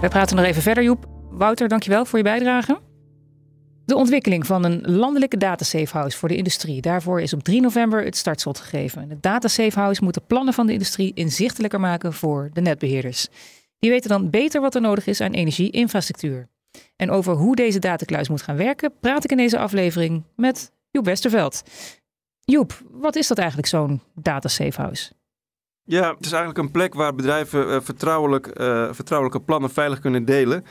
We 0.00 0.08
praten 0.08 0.36
nog 0.36 0.44
even 0.44 0.62
verder, 0.62 0.84
Joep. 0.84 1.11
Wouter, 1.32 1.68
dankjewel 1.68 2.04
voor 2.04 2.18
je 2.18 2.24
bijdrage. 2.24 2.80
De 3.84 3.96
ontwikkeling 3.96 4.46
van 4.46 4.64
een 4.64 4.80
landelijke 4.90 5.36
datasafehouse 5.36 6.18
voor 6.18 6.28
de 6.28 6.36
industrie. 6.36 6.80
Daarvoor 6.80 7.20
is 7.20 7.32
op 7.32 7.42
3 7.42 7.60
november 7.60 8.04
het 8.04 8.16
startschot 8.16 8.58
gegeven. 8.58 9.10
Het 9.10 9.22
datasafehouse 9.22 10.04
moet 10.04 10.14
de 10.14 10.22
plannen 10.26 10.54
van 10.54 10.66
de 10.66 10.72
industrie 10.72 11.14
inzichtelijker 11.14 11.80
maken 11.80 12.12
voor 12.12 12.50
de 12.52 12.60
netbeheerders. 12.60 13.28
Die 13.78 13.90
weten 13.90 14.08
dan 14.08 14.30
beter 14.30 14.60
wat 14.60 14.74
er 14.74 14.80
nodig 14.80 15.06
is 15.06 15.20
aan 15.20 15.32
energieinfrastructuur. 15.32 16.48
En 16.96 17.10
over 17.10 17.34
hoe 17.34 17.56
deze 17.56 17.78
datakluis 17.78 18.28
moet 18.28 18.42
gaan 18.42 18.56
werken, 18.56 18.92
praat 19.00 19.24
ik 19.24 19.30
in 19.30 19.36
deze 19.36 19.58
aflevering 19.58 20.22
met 20.36 20.72
Joep 20.90 21.04
Westerveld. 21.04 21.62
Joep, 22.40 22.80
wat 22.90 23.16
is 23.16 23.28
dat 23.28 23.38
eigenlijk, 23.38 23.68
zo'n 23.68 24.00
datasafehouse? 24.14 25.12
Ja, 25.84 26.14
het 26.14 26.24
is 26.24 26.32
eigenlijk 26.32 26.58
een 26.58 26.70
plek 26.70 26.94
waar 26.94 27.14
bedrijven 27.14 27.68
uh, 27.68 27.80
vertrouwelijk, 27.80 28.60
uh, 28.60 28.88
vertrouwelijke 28.92 29.40
plannen 29.40 29.70
veilig 29.70 29.98
kunnen 29.98 30.24
delen. 30.24 30.64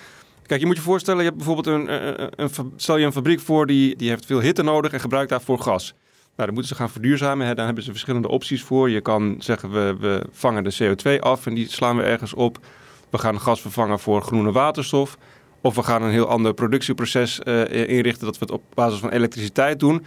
Kijk, 0.52 0.64
je 0.64 0.70
moet 0.70 0.78
je 0.78 0.84
voorstellen, 0.84 1.20
je 1.20 1.26
hebt 1.26 1.38
bijvoorbeeld 1.38 1.68
een, 1.68 1.94
een, 1.94 2.32
een, 2.36 2.74
stel 2.76 2.98
je 2.98 3.06
een 3.06 3.12
fabriek 3.12 3.40
voor 3.40 3.68
die, 3.68 3.96
die 3.96 4.10
heeft 4.10 4.26
veel 4.26 4.40
hitte 4.40 4.64
nodig 4.64 4.92
en 4.92 5.00
gebruikt 5.00 5.30
daarvoor 5.30 5.60
gas. 5.60 5.94
Nou, 6.36 6.46
dan 6.46 6.54
moeten 6.54 6.68
ze 6.68 6.76
gaan 6.76 6.90
verduurzamen. 6.90 7.48
Hè. 7.48 7.56
Dan 7.56 7.66
hebben 7.66 7.84
ze 7.84 7.92
verschillende 7.92 8.28
opties 8.28 8.64
voor. 8.64 8.90
Je 8.90 9.02
kan 9.02 9.36
zeggen, 9.40 9.72
we, 9.72 9.96
we 10.00 10.24
vangen 10.32 10.64
de 10.64 10.76
CO2 10.82 11.20
af 11.20 11.46
en 11.46 11.54
die 11.54 11.70
slaan 11.70 11.98
we 11.98 12.04
ergens 12.04 12.34
op. 12.34 12.58
We 13.10 13.18
gaan 13.18 13.40
gas 13.40 13.62
vervangen 13.62 14.00
voor 14.00 14.22
groene 14.22 14.52
waterstof. 14.52 15.18
Of 15.62 15.76
we 15.76 15.84
gaan 15.84 16.04
een 16.04 16.12
heel 16.12 16.28
ander 16.28 16.54
productieproces 16.54 17.40
uh, 17.44 17.90
inrichten 17.90 18.26
dat 18.26 18.38
we 18.38 18.46
het 18.46 18.54
op 18.54 18.64
basis 18.74 19.00
van 19.00 19.10
elektriciteit 19.10 19.80
doen. 19.80 20.06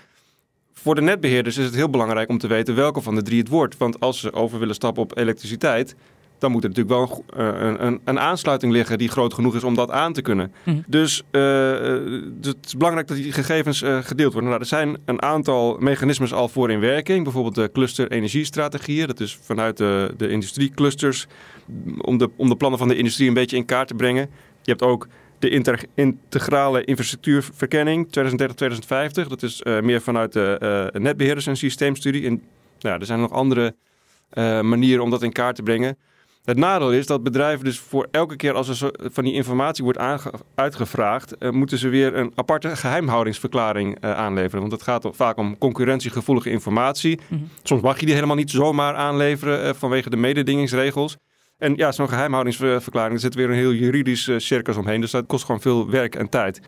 Voor 0.72 0.94
de 0.94 1.02
netbeheerders 1.02 1.57
is 1.57 1.64
het 1.64 1.74
heel 1.74 1.90
belangrijk 1.90 2.28
om 2.28 2.38
te 2.38 2.46
weten 2.46 2.74
welke 2.74 3.00
van 3.00 3.14
de 3.14 3.22
drie 3.22 3.38
het 3.38 3.48
wordt. 3.48 3.76
Want 3.76 4.00
als 4.00 4.20
ze 4.20 4.33
over 4.33 4.59
willen 4.59 4.74
stappen 4.74 5.02
op 5.02 5.16
elektriciteit, 5.16 5.94
dan 6.38 6.51
moet 6.51 6.62
er 6.62 6.68
natuurlijk 6.68 6.97
wel 6.97 7.25
eh, 7.37 7.61
een, 7.61 7.87
een, 7.87 8.01
een, 8.05 8.20
aansluiting 8.20 8.73
liggen 8.73 8.99
die 8.99 9.09
groot 9.09 9.35
genoeg 9.35 9.55
is 9.55 9.64
om 9.64 9.75
dat 9.75 9.90
aan 9.90 10.12
te 10.12 10.23
kunnen. 10.23 10.53
Mhm. 10.62 10.79
Dus, 10.87 11.23
uh, 11.31 11.70
het 12.42 12.57
is 12.64 12.77
belangrijk 12.77 13.09
dat 13.09 13.16
die 13.16 13.33
gegevens 13.33 13.83
uh, 13.83 13.99
gedeeld 14.03 14.33
worden. 14.33 14.51
Nou, 14.51 14.62
er 14.62 14.68
zijn 14.68 14.97
een 15.05 15.23
aantal 15.23 15.77
mechanismes 15.79 16.33
al 16.33 16.49
voor 16.49 16.70
in 16.70 16.81
werking. 16.81 17.23
Bijvoorbeeld 17.23 17.55
de 17.55 17.70
cluster-energiestrategieën. 17.73 19.07
Dat 19.07 19.20
is 19.20 19.38
vanuit 19.42 19.77
de, 19.77 20.14
de 20.16 20.29
industrieclusters 20.29 21.27
om 22.01 22.18
de, 22.18 22.31
om 22.37 22.49
de 22.49 22.57
plannen 22.57 22.79
van 22.79 22.88
de 22.88 22.97
industrie 22.97 23.29
een 23.29 23.35
beetje 23.35 23.57
in 23.57 23.64
kaart 23.64 23.88
te 23.88 23.94
brengen. 23.94 24.31
Je 24.62 24.70
hebt 24.70 24.83
ook 24.83 25.07
de 25.38 25.62
integrale 25.94 26.85
infrastructuurverkenning 26.85 28.07
2030-2050. 28.07 29.27
Dat 29.29 29.42
is 29.42 29.62
meer 29.62 30.01
vanuit 30.01 30.33
de 30.33 30.90
netbeheerders 30.92 31.47
een 31.47 31.57
systeemstudie. 31.57 32.27
En, 32.27 32.42
nou, 32.81 33.01
er 33.01 33.07
zijn 33.07 33.20
nog 33.20 33.33
andere 33.33 33.75
manieren 34.62 35.03
om 35.03 35.11
dat 35.11 35.23
in 35.23 35.33
kaart 35.33 35.57
te 35.57 35.62
brengen. 35.62 35.97
Het 36.44 36.57
nadeel 36.57 36.92
is 36.92 37.07
dat 37.07 37.22
bedrijven 37.22 37.64
dus 37.64 37.78
voor 37.78 38.09
elke 38.11 38.37
keer 38.37 38.52
als 38.52 38.80
er 38.80 38.90
van 38.98 39.24
die 39.24 39.33
informatie 39.33 39.85
wordt 39.85 39.98
uitgevraagd, 40.54 41.35
uh, 41.38 41.50
moeten 41.50 41.78
ze 41.78 41.88
weer 41.88 42.16
een 42.16 42.33
aparte 42.35 42.76
geheimhoudingsverklaring 42.76 44.04
uh, 44.04 44.16
aanleveren. 44.16 44.61
Want 44.61 44.72
het 44.72 44.83
gaat 44.83 45.09
vaak 45.11 45.37
om 45.37 45.59
concurrentiegevoelige 45.59 46.50
informatie. 46.50 47.20
Mhm. 47.28 47.40
Soms 47.62 47.83
mag 47.83 48.00
je 48.00 48.07
die 48.07 48.14
helemaal 48.14 48.37
niet 48.37 48.50
zomaar 48.50 48.94
aanleveren 48.94 49.66
uh, 49.66 49.72
vanwege 49.74 50.11
de 50.11 50.16
mededingingsregels. 50.16 51.16
En 51.59 51.76
ja, 51.76 51.92
zo'n 51.92 52.09
geheimhoudingsverklaring, 52.09 53.14
er 53.14 53.20
zit 53.20 53.35
weer 53.35 53.48
een 53.48 53.57
heel 53.57 53.72
juridisch 53.72 54.30
circus 54.37 54.76
omheen. 54.76 55.00
Dus 55.00 55.11
dat 55.11 55.26
kost 55.26 55.44
gewoon 55.44 55.61
veel 55.61 55.90
werk 55.90 56.14
en 56.14 56.28
tijd. 56.28 56.61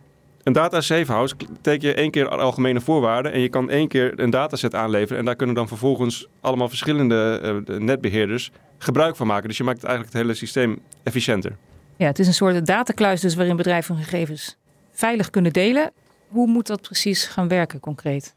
Een 0.46 0.52
data 0.52 0.80
safehouse 0.80 1.34
teken 1.60 1.88
je 1.88 1.94
één 1.94 2.10
keer 2.10 2.28
algemene 2.28 2.80
voorwaarden 2.80 3.32
en 3.32 3.40
je 3.40 3.48
kan 3.48 3.70
één 3.70 3.88
keer 3.88 4.20
een 4.20 4.30
dataset 4.30 4.74
aanleveren. 4.74 5.18
En 5.18 5.24
daar 5.24 5.36
kunnen 5.36 5.54
dan 5.54 5.68
vervolgens 5.68 6.28
allemaal 6.40 6.68
verschillende 6.68 7.62
netbeheerders 7.78 8.50
gebruik 8.78 9.16
van 9.16 9.26
maken. 9.26 9.48
Dus 9.48 9.56
je 9.56 9.64
maakt 9.64 9.84
eigenlijk 9.84 10.12
het 10.12 10.22
hele 10.22 10.34
systeem 10.34 10.78
efficiënter. 11.02 11.56
Ja, 11.96 12.06
het 12.06 12.18
is 12.18 12.26
een 12.26 12.34
soort 12.34 12.66
datakluis 12.66 13.20
dus 13.20 13.34
waarin 13.34 13.56
bedrijven 13.56 13.94
hun 13.94 14.04
gegevens 14.04 14.56
veilig 14.92 15.30
kunnen 15.30 15.52
delen. 15.52 15.92
Hoe 16.28 16.46
moet 16.46 16.66
dat 16.66 16.80
precies 16.80 17.26
gaan 17.26 17.48
werken 17.48 17.80
concreet? 17.80 18.34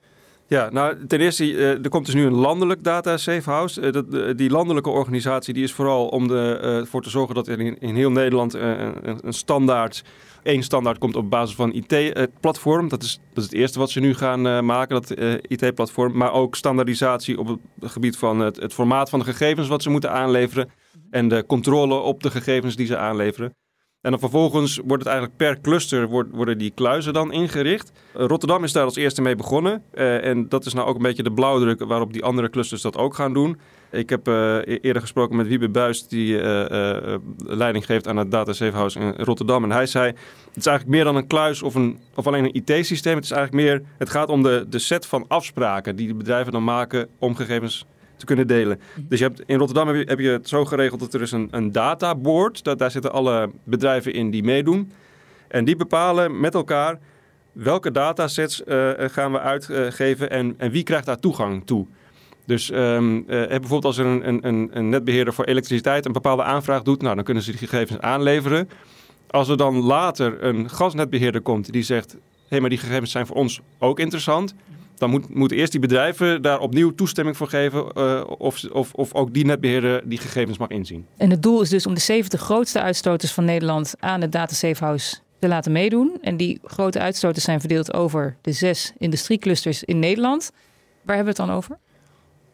Ja, 0.48 0.70
nou 0.70 1.06
ten 1.08 1.20
eerste, 1.20 1.46
uh, 1.52 1.84
er 1.84 1.90
komt 1.90 2.06
dus 2.06 2.16
nu 2.16 2.26
een 2.26 2.34
landelijk 2.34 2.84
data 2.84 3.18
safehouse. 3.18 3.82
Uh, 3.82 3.92
dat, 3.92 4.06
uh, 4.12 4.36
die 4.36 4.50
landelijke 4.50 4.90
organisatie 4.90 5.54
die 5.54 5.64
is 5.64 5.74
vooral 5.74 6.08
om 6.08 6.32
ervoor 6.32 7.02
te 7.02 7.10
zorgen 7.10 7.36
dat 7.36 7.48
er 7.48 7.60
in, 7.60 7.96
heel 7.96 8.12
Nederland 8.12 8.54
een, 8.54 9.34
standaard, 9.34 10.04
één 10.44 10.64
standaard 10.64 10.98
komt 10.98 11.16
op 11.16 11.30
basis 11.30 11.56
van 11.56 11.74
IT-platform. 11.74 12.90
Dat 12.90 13.04
is, 13.04 13.20
dat 13.34 13.44
is 13.44 13.50
het 13.50 13.54
eerste 13.54 13.80
wat 13.80 13.90
ze 13.90 14.00
nu 14.00 14.14
gaan 14.14 14.66
maken, 14.66 15.02
dat 15.02 15.14
IT-platform. 15.42 16.18
Maar 16.18 16.34
ook 16.34 16.56
standaardisatie 16.56 17.40
op 17.40 17.48
het 17.48 17.92
gebied 17.92 18.18
van 18.18 18.40
het, 18.40 18.56
het 18.56 18.74
formaat 18.74 19.10
van 19.10 19.20
de 19.20 19.26
gegevens 19.26 19.68
wat 19.68 19.84
ze 19.84 19.90
moeten 19.90 20.12
aanleveren. 20.12 20.70
En 21.10 21.28
de 21.28 21.46
controle 21.46 21.96
op 21.96 22.24
de 22.24 22.32
gegevens 22.32 22.76
die 22.76 22.86
ze 22.86 22.98
aanleveren. 22.98 23.54
En 24.02 24.12
dan 24.12 24.20
vervolgens 24.20 24.78
wordt 24.78 25.04
het 25.04 25.12
eigenlijk 25.12 25.38
per 25.38 25.62
cluster 25.62 26.08
worden 26.08 26.58
die 26.58 26.72
kluizen 26.72 27.14
dan 27.14 27.32
ingericht. 27.32 27.92
Rotterdam 28.14 28.64
is 28.64 28.72
daar 28.72 28.84
als 28.84 28.96
eerste 28.96 29.22
mee 29.22 29.36
begonnen. 29.36 29.84
En 30.22 30.50
dat 30.50 30.66
is 30.66 30.74
nou 30.74 30.88
ook 30.88 30.96
een 30.96 31.02
beetje 31.02 31.24
de 31.24 31.32
blauwdruk 31.32 31.84
waarop 31.84 32.14
die 32.14 32.24
andere 32.24 32.50
clusters 32.50 32.82
dat 32.82 32.98
ook 32.98 33.16
gaan 33.16 33.34
doen. 33.34 33.58
Ik 33.92 34.10
heb 34.10 34.28
uh, 34.28 34.58
eerder 34.66 35.02
gesproken 35.02 35.36
met 35.36 35.48
Wiebe 35.48 35.70
Buis, 35.70 36.08
die 36.08 36.42
uh, 36.42 37.16
leiding 37.38 37.86
geeft 37.86 38.08
aan 38.08 38.18
het 38.18 38.32
Data 38.32 38.54
Safe 38.54 38.76
House 38.76 39.00
in 39.00 39.14
Rotterdam. 39.18 39.64
En 39.64 39.72
hij 39.72 39.86
zei, 39.86 40.08
het 40.08 40.58
is 40.58 40.66
eigenlijk 40.66 40.96
meer 40.96 41.04
dan 41.04 41.16
een 41.16 41.28
kluis 41.28 41.62
of, 41.62 41.76
een, 41.76 42.00
of 42.16 42.28
alleen 42.28 42.44
een 42.44 42.54
IT-systeem. 42.54 43.16
Het 43.16 43.24
is 43.24 43.32
eigenlijk 43.32 43.64
meer, 43.64 43.82
het 43.98 44.10
gaat 44.10 44.30
om 44.30 44.44
de, 44.44 44.66
de 44.70 44.80
set 44.80 45.06
van 45.06 45.26
afspraken 45.28 45.96
die 45.96 46.08
de 46.08 46.14
bedrijven 46.14 46.52
dan 46.52 46.64
maken 46.64 47.08
om 47.20 47.36
gegevens 47.36 47.86
te 48.18 48.26
kunnen 48.26 48.48
delen. 48.48 48.80
Mhm. 48.94 49.08
Dus 49.08 49.20
je 49.20 49.26
hebt, 49.26 49.42
in 49.46 49.58
Rotterdam 49.58 49.88
heb 49.88 49.96
je, 49.96 50.04
heb 50.04 50.20
je 50.20 50.30
het 50.30 50.50
zo 50.50 50.66
geregeld 50.66 51.00
dat 51.00 51.14
er 51.14 51.22
is 51.22 51.32
een, 51.32 51.48
een 51.52 51.72
databoard. 51.72 52.64
Dat, 52.64 52.80
daar 52.80 52.92
zitten 52.92 53.12
alle 53.12 53.52
bedrijven 53.64 54.14
in 54.14 54.32
die 54.32 54.44
meedoen. 54.44 54.92
En 55.48 55.66
die 55.66 55.76
bepalen 55.76 56.40
met 56.40 56.54
elkaar 56.54 57.00
welke 57.52 57.92
datasets 57.92 58.62
gaan 58.98 59.32
we 59.32 59.40
uitgeven 59.40 60.30
en, 60.30 60.54
en 60.58 60.72
wie 60.72 60.84
krijgt 60.84 61.06
daar 61.06 61.20
toegang 61.20 61.66
toe. 61.66 61.88
Dus 62.50 62.72
um, 62.72 63.18
uh, 63.18 63.26
bijvoorbeeld 63.48 63.86
als 63.86 63.98
er 63.98 64.06
een, 64.06 64.48
een, 64.48 64.70
een 64.74 64.90
netbeheerder 64.90 65.34
voor 65.34 65.46
elektriciteit 65.46 66.06
een 66.06 66.12
bepaalde 66.12 66.44
aanvraag 66.44 66.84
doet, 66.84 67.02
nou, 67.02 67.16
dan 67.16 67.24
kunnen 67.24 67.44
ze 67.44 67.50
die 67.52 67.60
gegevens 67.60 68.00
aanleveren. 68.00 68.70
Als 69.30 69.50
er 69.50 69.58
dan 69.58 69.82
later 69.82 70.44
een 70.44 70.70
gasnetbeheerder 70.70 71.42
komt 71.42 71.72
die 71.72 71.84
zegt: 71.84 72.12
hé, 72.12 72.20
hey, 72.48 72.60
maar 72.60 72.70
die 72.70 72.80
gegevens 72.80 73.12
zijn 73.12 73.26
voor 73.26 73.36
ons 73.36 73.62
ook 73.80 74.00
interessant. 74.00 74.54
Dan 74.98 75.10
moet, 75.10 75.36
moeten 75.36 75.58
eerst 75.58 75.72
die 75.72 75.82
bedrijven 75.82 76.42
daar 76.42 76.60
opnieuw 76.60 76.96
toestemming 76.96 77.38
voor 77.38 77.48
geven 77.48 77.86
uh, 77.98 78.24
of, 78.38 78.64
of, 78.72 78.94
of 78.94 79.14
ook 79.14 79.34
die 79.34 79.46
netbeheerder 79.46 80.02
die 80.06 80.18
gegevens 80.18 80.58
mag 80.58 80.70
inzien. 80.70 81.06
En 81.18 81.30
het 81.30 81.44
doel 81.44 81.62
is 81.62 81.70
dus 81.70 81.86
om 81.86 81.94
de 81.94 82.00
70 82.00 82.42
grootste 82.42 82.82
uitstoters 82.82 83.32
van 83.32 83.46
Nederland 83.46 83.96
aan 84.00 84.22
het 84.22 84.32
Data 84.32 84.54
Safe 84.54 84.84
House 84.84 85.18
te 85.40 85.48
laten 85.48 85.72
meedoen. 85.72 86.18
En 86.22 86.38
die 86.38 86.60
grote 86.64 87.00
uitstoters 87.00 87.46
zijn 87.46 87.60
verdeeld 87.60 87.94
over 87.94 88.36
de 88.42 88.52
zes 88.52 88.94
industrieclusters 88.98 89.84
in 89.84 90.00
Nederland. 90.00 90.52
Waar 91.02 91.16
hebben 91.16 91.36
we 91.36 91.42
het 91.42 91.50
dan 91.50 91.58
over? 91.58 91.78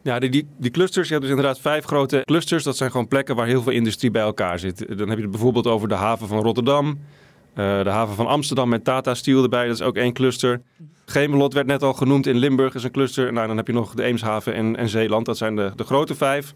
Ja, 0.06 0.18
die, 0.18 0.46
die, 0.58 0.70
clusters, 0.70 1.06
je 1.06 1.12
hebt 1.12 1.26
dus 1.26 1.36
inderdaad 1.36 1.60
vijf 1.60 1.84
grote 1.84 2.22
clusters. 2.24 2.64
Dat 2.64 2.76
zijn 2.76 2.90
gewoon 2.90 3.08
plekken 3.08 3.36
waar 3.36 3.46
heel 3.46 3.62
veel 3.62 3.72
industrie 3.72 4.10
bij 4.10 4.22
elkaar 4.22 4.58
zit. 4.58 4.98
Dan 4.98 5.08
heb 5.08 5.16
je 5.16 5.22
het 5.22 5.30
bijvoorbeeld 5.30 5.66
over 5.66 5.88
de 5.88 5.94
haven 5.94 6.28
van 6.28 6.42
Rotterdam, 6.42 6.86
uh, 6.86 7.82
de 7.82 7.90
haven 7.90 8.14
van 8.14 8.26
Amsterdam 8.26 8.68
met 8.68 8.84
Tata 8.84 9.14
Steel 9.14 9.42
erbij. 9.42 9.66
Dat 9.66 9.74
is 9.74 9.82
ook 9.82 9.96
één 9.96 10.12
cluster. 10.12 10.62
Gemelot 11.06 11.54
werd 11.54 11.66
net 11.66 11.82
al 11.82 11.92
genoemd 11.92 12.26
in 12.26 12.36
Limburg, 12.36 12.74
is 12.74 12.84
een 12.84 12.90
cluster. 12.90 13.32
Nou, 13.32 13.46
dan 13.46 13.56
heb 13.56 13.66
je 13.66 13.72
nog 13.72 13.94
de 13.94 14.02
Eemshaven 14.02 14.54
en, 14.54 14.76
en 14.76 14.88
Zeeland. 14.88 15.26
Dat 15.26 15.36
zijn 15.36 15.56
de, 15.56 15.72
de 15.76 15.84
grote 15.84 16.14
vijf. 16.14 16.54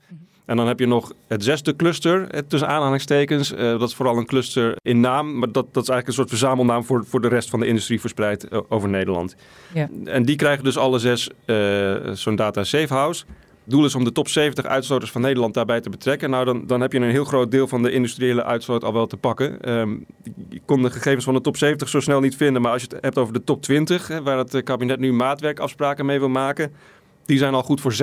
En 0.50 0.56
dan 0.56 0.66
heb 0.66 0.78
je 0.78 0.86
nog 0.86 1.12
het 1.28 1.44
zesde 1.44 1.76
cluster, 1.76 2.30
eh, 2.30 2.40
tussen 2.48 2.68
aanhalingstekens. 2.68 3.52
Uh, 3.52 3.58
dat 3.58 3.88
is 3.88 3.94
vooral 3.94 4.16
een 4.16 4.26
cluster 4.26 4.76
in 4.82 5.00
naam, 5.00 5.38
maar 5.38 5.52
dat, 5.52 5.66
dat 5.72 5.82
is 5.82 5.88
eigenlijk 5.88 6.06
een 6.06 6.12
soort 6.12 6.28
verzamelnaam 6.28 6.84
voor, 6.84 7.04
voor 7.06 7.20
de 7.20 7.28
rest 7.28 7.50
van 7.50 7.60
de 7.60 7.66
industrie 7.66 8.00
verspreid 8.00 8.46
uh, 8.52 8.60
over 8.68 8.88
Nederland. 8.88 9.36
Ja. 9.74 9.88
En 10.04 10.24
die 10.24 10.36
krijgen 10.36 10.64
dus 10.64 10.78
alle 10.78 10.98
zes 10.98 11.30
zo'n 12.12 12.36
data 12.36 12.64
safe 12.64 12.94
house. 12.94 13.24
Het 13.62 13.70
doel 13.70 13.84
is 13.84 13.94
om 13.94 14.04
de 14.04 14.12
top 14.12 14.28
70 14.28 14.64
uitstoters 14.64 15.10
van 15.10 15.20
Nederland 15.20 15.54
daarbij 15.54 15.80
te 15.80 15.90
betrekken. 15.90 16.30
Nou, 16.30 16.44
dan, 16.44 16.66
dan 16.66 16.80
heb 16.80 16.92
je 16.92 16.98
een 16.98 17.10
heel 17.10 17.24
groot 17.24 17.50
deel 17.50 17.68
van 17.68 17.82
de 17.82 17.90
industriële 17.90 18.44
uitstoot 18.44 18.84
al 18.84 18.92
wel 18.92 19.06
te 19.06 19.16
pakken. 19.16 19.70
Um, 19.78 20.06
ik 20.48 20.62
kon 20.64 20.82
de 20.82 20.90
gegevens 20.90 21.24
van 21.24 21.34
de 21.34 21.40
top 21.40 21.56
70 21.56 21.88
zo 21.88 22.00
snel 22.00 22.20
niet 22.20 22.36
vinden. 22.36 22.62
Maar 22.62 22.72
als 22.72 22.82
je 22.82 22.88
het 22.90 23.04
hebt 23.04 23.18
over 23.18 23.32
de 23.32 23.44
top 23.44 23.62
20, 23.62 24.08
hè, 24.08 24.22
waar 24.22 24.38
het 24.38 24.62
kabinet 24.62 24.98
nu 24.98 25.12
maatwerkafspraken 25.12 26.06
mee 26.06 26.18
wil 26.18 26.28
maken 26.28 26.72
die 27.30 27.38
zijn 27.38 27.54
al 27.54 27.62
goed 27.62 27.80
voor 27.80 27.92
60% 27.92 27.96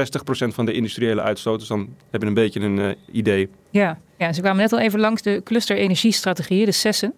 van 0.48 0.66
de 0.66 0.72
industriële 0.72 1.22
uitstoot. 1.22 1.60
Dus 1.60 1.68
dan 1.68 1.96
heb 2.12 2.22
je 2.22 2.28
een 2.28 2.34
beetje 2.34 2.60
een 2.60 2.78
uh, 2.78 2.92
idee. 3.12 3.50
Ja. 3.70 4.00
ja, 4.18 4.34
ze 4.34 4.42
kwamen 4.42 4.62
net 4.62 4.74
al 4.74 4.80
even 4.80 5.00
langs 5.00 5.22
de 5.22 5.42
cluster 5.44 5.78
energiestrategieën, 5.78 6.66
de 6.66 6.72
SESSen. 6.72 7.14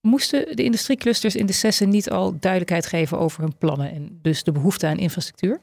Moesten 0.00 0.56
de 0.56 0.62
industrieclusters 0.62 1.36
in 1.36 1.46
de 1.46 1.52
SESSen 1.52 1.88
niet 1.88 2.10
al 2.10 2.36
duidelijkheid 2.40 2.86
geven 2.86 3.18
over 3.18 3.40
hun 3.40 3.56
plannen 3.58 3.90
en 3.90 4.18
dus 4.22 4.42
de 4.42 4.52
behoefte 4.52 4.86
aan 4.86 4.98
infrastructuur? 4.98 5.60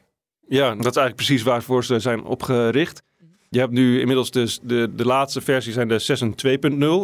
Ja, 0.47 0.67
dat 0.67 0.77
is 0.77 0.83
eigenlijk 0.83 1.15
precies 1.15 1.43
waarvoor 1.43 1.83
ze 1.83 1.99
zijn 1.99 2.23
opgericht. 2.23 3.03
Je 3.49 3.59
hebt 3.59 3.71
nu 3.71 3.99
inmiddels 3.99 4.31
dus 4.31 4.59
de, 4.63 4.91
de 4.95 5.05
laatste 5.05 5.41
versie 5.41 5.73
zijn 5.73 5.87
de 5.87 5.99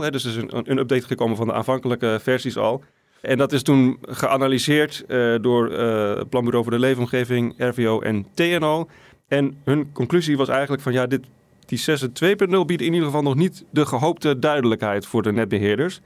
6.2.0. 0.05 0.09
Dus 0.09 0.23
er 0.23 0.29
is 0.29 0.35
een, 0.35 0.71
een 0.71 0.77
update 0.77 1.07
gekomen 1.07 1.37
van 1.37 1.47
de 1.47 1.53
aanvankelijke 1.53 2.19
versies 2.21 2.57
al. 2.57 2.83
En 3.21 3.37
dat 3.37 3.51
is 3.51 3.63
toen 3.63 3.97
geanalyseerd 4.01 5.03
uh, 5.07 5.35
door 5.41 5.71
uh, 5.71 6.21
Planbureau 6.29 6.63
voor 6.63 6.73
de 6.73 6.79
Leefomgeving, 6.79 7.53
RVO 7.57 8.01
en 8.01 8.25
TNO. 8.33 8.87
En 9.27 9.57
hun 9.63 9.91
conclusie 9.91 10.37
was 10.37 10.49
eigenlijk 10.49 10.81
van 10.81 10.93
ja, 10.93 11.05
dit, 11.07 11.25
die 11.65 11.79
6.2.0 11.79 12.57
biedt 12.65 12.81
in 12.81 12.93
ieder 12.93 13.05
geval 13.05 13.21
nog 13.21 13.35
niet 13.35 13.65
de 13.69 13.85
gehoopte 13.85 14.39
duidelijkheid 14.39 15.05
voor 15.05 15.21
de 15.21 15.31
netbeheerders. 15.31 16.01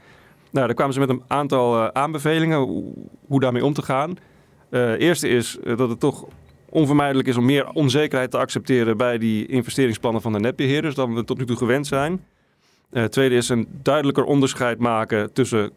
Nou, 0.51 0.65
daar 0.65 0.75
kwamen 0.75 0.93
ze 0.93 0.99
met 0.99 1.09
een 1.09 1.23
aantal 1.27 1.77
uh, 1.77 1.87
aanbevelingen 1.87 2.59
hoe, 2.59 2.93
hoe, 3.27 3.39
daarmee 3.39 3.65
om 3.65 3.73
te 3.73 3.81
gaan. 3.81 4.17
eerste 4.97 5.27
is 5.27 5.57
dat 5.63 5.89
het 5.89 5.99
toch 5.99 6.25
onvermijdelijk 6.69 7.27
is 7.27 7.37
om 7.37 7.45
meer 7.45 7.69
onzekerheid 7.69 8.31
te 8.31 8.37
accepteren 8.37 8.97
bij 8.97 9.17
die 9.17 9.45
investeringsplannen 9.45 10.21
van 10.21 10.33
de 10.33 10.39
netbeheerders 10.39 10.95
dan 10.95 11.13
we 11.13 11.23
tot 11.23 11.37
nu 11.37 11.45
toe 11.45 11.57
gewend 11.57 11.87
zijn. 11.87 12.25
tweede 13.09 13.35
is 13.35 13.49
een 13.49 13.67
duidelijker 13.81 14.23
onderscheid 14.23 14.79
maken 14.79 15.33
tussen 15.33 15.71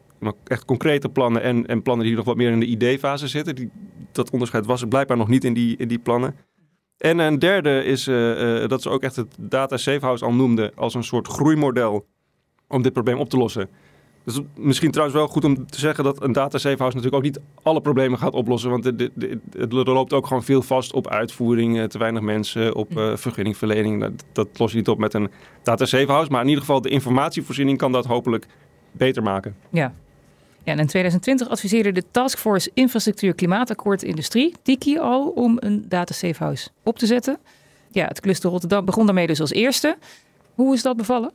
echt 0.44 0.64
concrete 0.64 1.08
plannen 1.08 1.42
en, 1.42 1.66
en 1.66 1.82
plannen 1.82 2.06
die 2.06 2.16
nog 2.16 2.24
wat 2.24 2.36
meer 2.36 2.50
in 2.50 2.60
de 2.60 2.66
ideefase 2.66 3.28
zitten. 3.28 3.54
Die, 3.54 3.70
dat 4.12 4.30
onderscheid 4.30 4.66
was 4.66 4.82
er 4.82 4.88
blijkbaar 4.88 5.16
nog 5.16 5.28
niet 5.28 5.44
in 5.44 5.54
die, 5.54 5.76
in 5.76 5.88
die 5.88 5.98
plannen. 5.98 6.36
En 6.98 7.18
een 7.18 7.38
derde 7.38 7.84
is 7.84 8.08
uh, 8.08 8.62
uh, 8.62 8.68
dat 8.68 8.82
ze 8.82 8.90
ook 8.90 9.02
echt 9.02 9.16
het 9.16 9.36
Data 9.40 9.76
Safe 9.76 10.04
House 10.04 10.24
al 10.24 10.32
noemden 10.32 10.72
als 10.74 10.94
een 10.94 11.04
soort 11.04 11.28
groeimodel 11.28 12.06
om 12.68 12.82
dit 12.82 12.92
probleem 12.92 13.18
op 13.18 13.30
te 13.30 13.36
lossen. 13.36 13.68
Dus 14.24 14.40
misschien 14.56 14.90
trouwens 14.90 15.18
wel 15.18 15.28
goed 15.28 15.44
om 15.44 15.66
te 15.66 15.78
zeggen 15.78 16.04
dat 16.04 16.22
een 16.22 16.32
data 16.32 16.58
safe 16.58 16.76
house 16.78 16.96
natuurlijk 16.96 17.14
ook 17.14 17.32
niet 17.32 17.40
alle 17.62 17.80
problemen 17.80 18.18
gaat 18.18 18.32
oplossen. 18.32 18.70
Want 18.70 18.84
het, 18.84 19.10
het, 19.56 19.72
loopt 19.72 20.12
ook 20.12 20.26
gewoon 20.26 20.44
veel 20.44 20.62
vast 20.62 20.92
op 20.92 21.08
uitvoering, 21.08 21.78
eh, 21.78 21.84
te 21.84 21.98
weinig 21.98 22.22
mensen, 22.22 22.74
op 22.74 22.96
uh, 22.96 23.16
vergunningverlening. 23.16 24.00
Dat, 24.00 24.24
dat 24.32 24.48
los 24.58 24.70
je 24.70 24.76
niet 24.76 24.88
op 24.88 24.98
met 24.98 25.14
een 25.14 25.30
data 25.62 25.84
safe 25.84 26.12
house. 26.12 26.30
Maar 26.30 26.40
in 26.40 26.48
ieder 26.48 26.64
geval 26.64 26.80
de 26.80 26.88
informatievoorziening 26.88 27.78
kan 27.78 27.92
dat 27.92 28.04
hopelijk 28.04 28.46
beter 28.92 29.22
maken. 29.22 29.56
Ja, 29.70 29.94
ja, 30.64 30.72
en 30.72 30.78
in 30.78 30.86
2020 30.86 31.48
adviseerde 31.48 31.92
de 31.92 32.04
Taskforce 32.10 32.70
Infrastructuur 32.74 33.34
Klimaatakkoord 33.34 34.02
Industrie, 34.02 34.54
TIKI, 34.62 34.98
al 34.98 35.28
om 35.28 35.56
een 35.60 35.84
data 35.88 36.14
safe 36.14 36.44
house 36.44 36.68
op 36.82 36.98
te 36.98 37.06
zetten. 37.06 37.38
Ja, 37.90 38.06
het 38.06 38.20
cluster 38.20 38.50
Rotterdam 38.50 38.84
begon 38.84 39.06
daarmee 39.06 39.26
dus 39.26 39.40
als 39.40 39.52
eerste. 39.52 39.96
Hoe 40.54 40.74
is 40.74 40.82
dat 40.82 40.96
bevallen? 40.96 41.32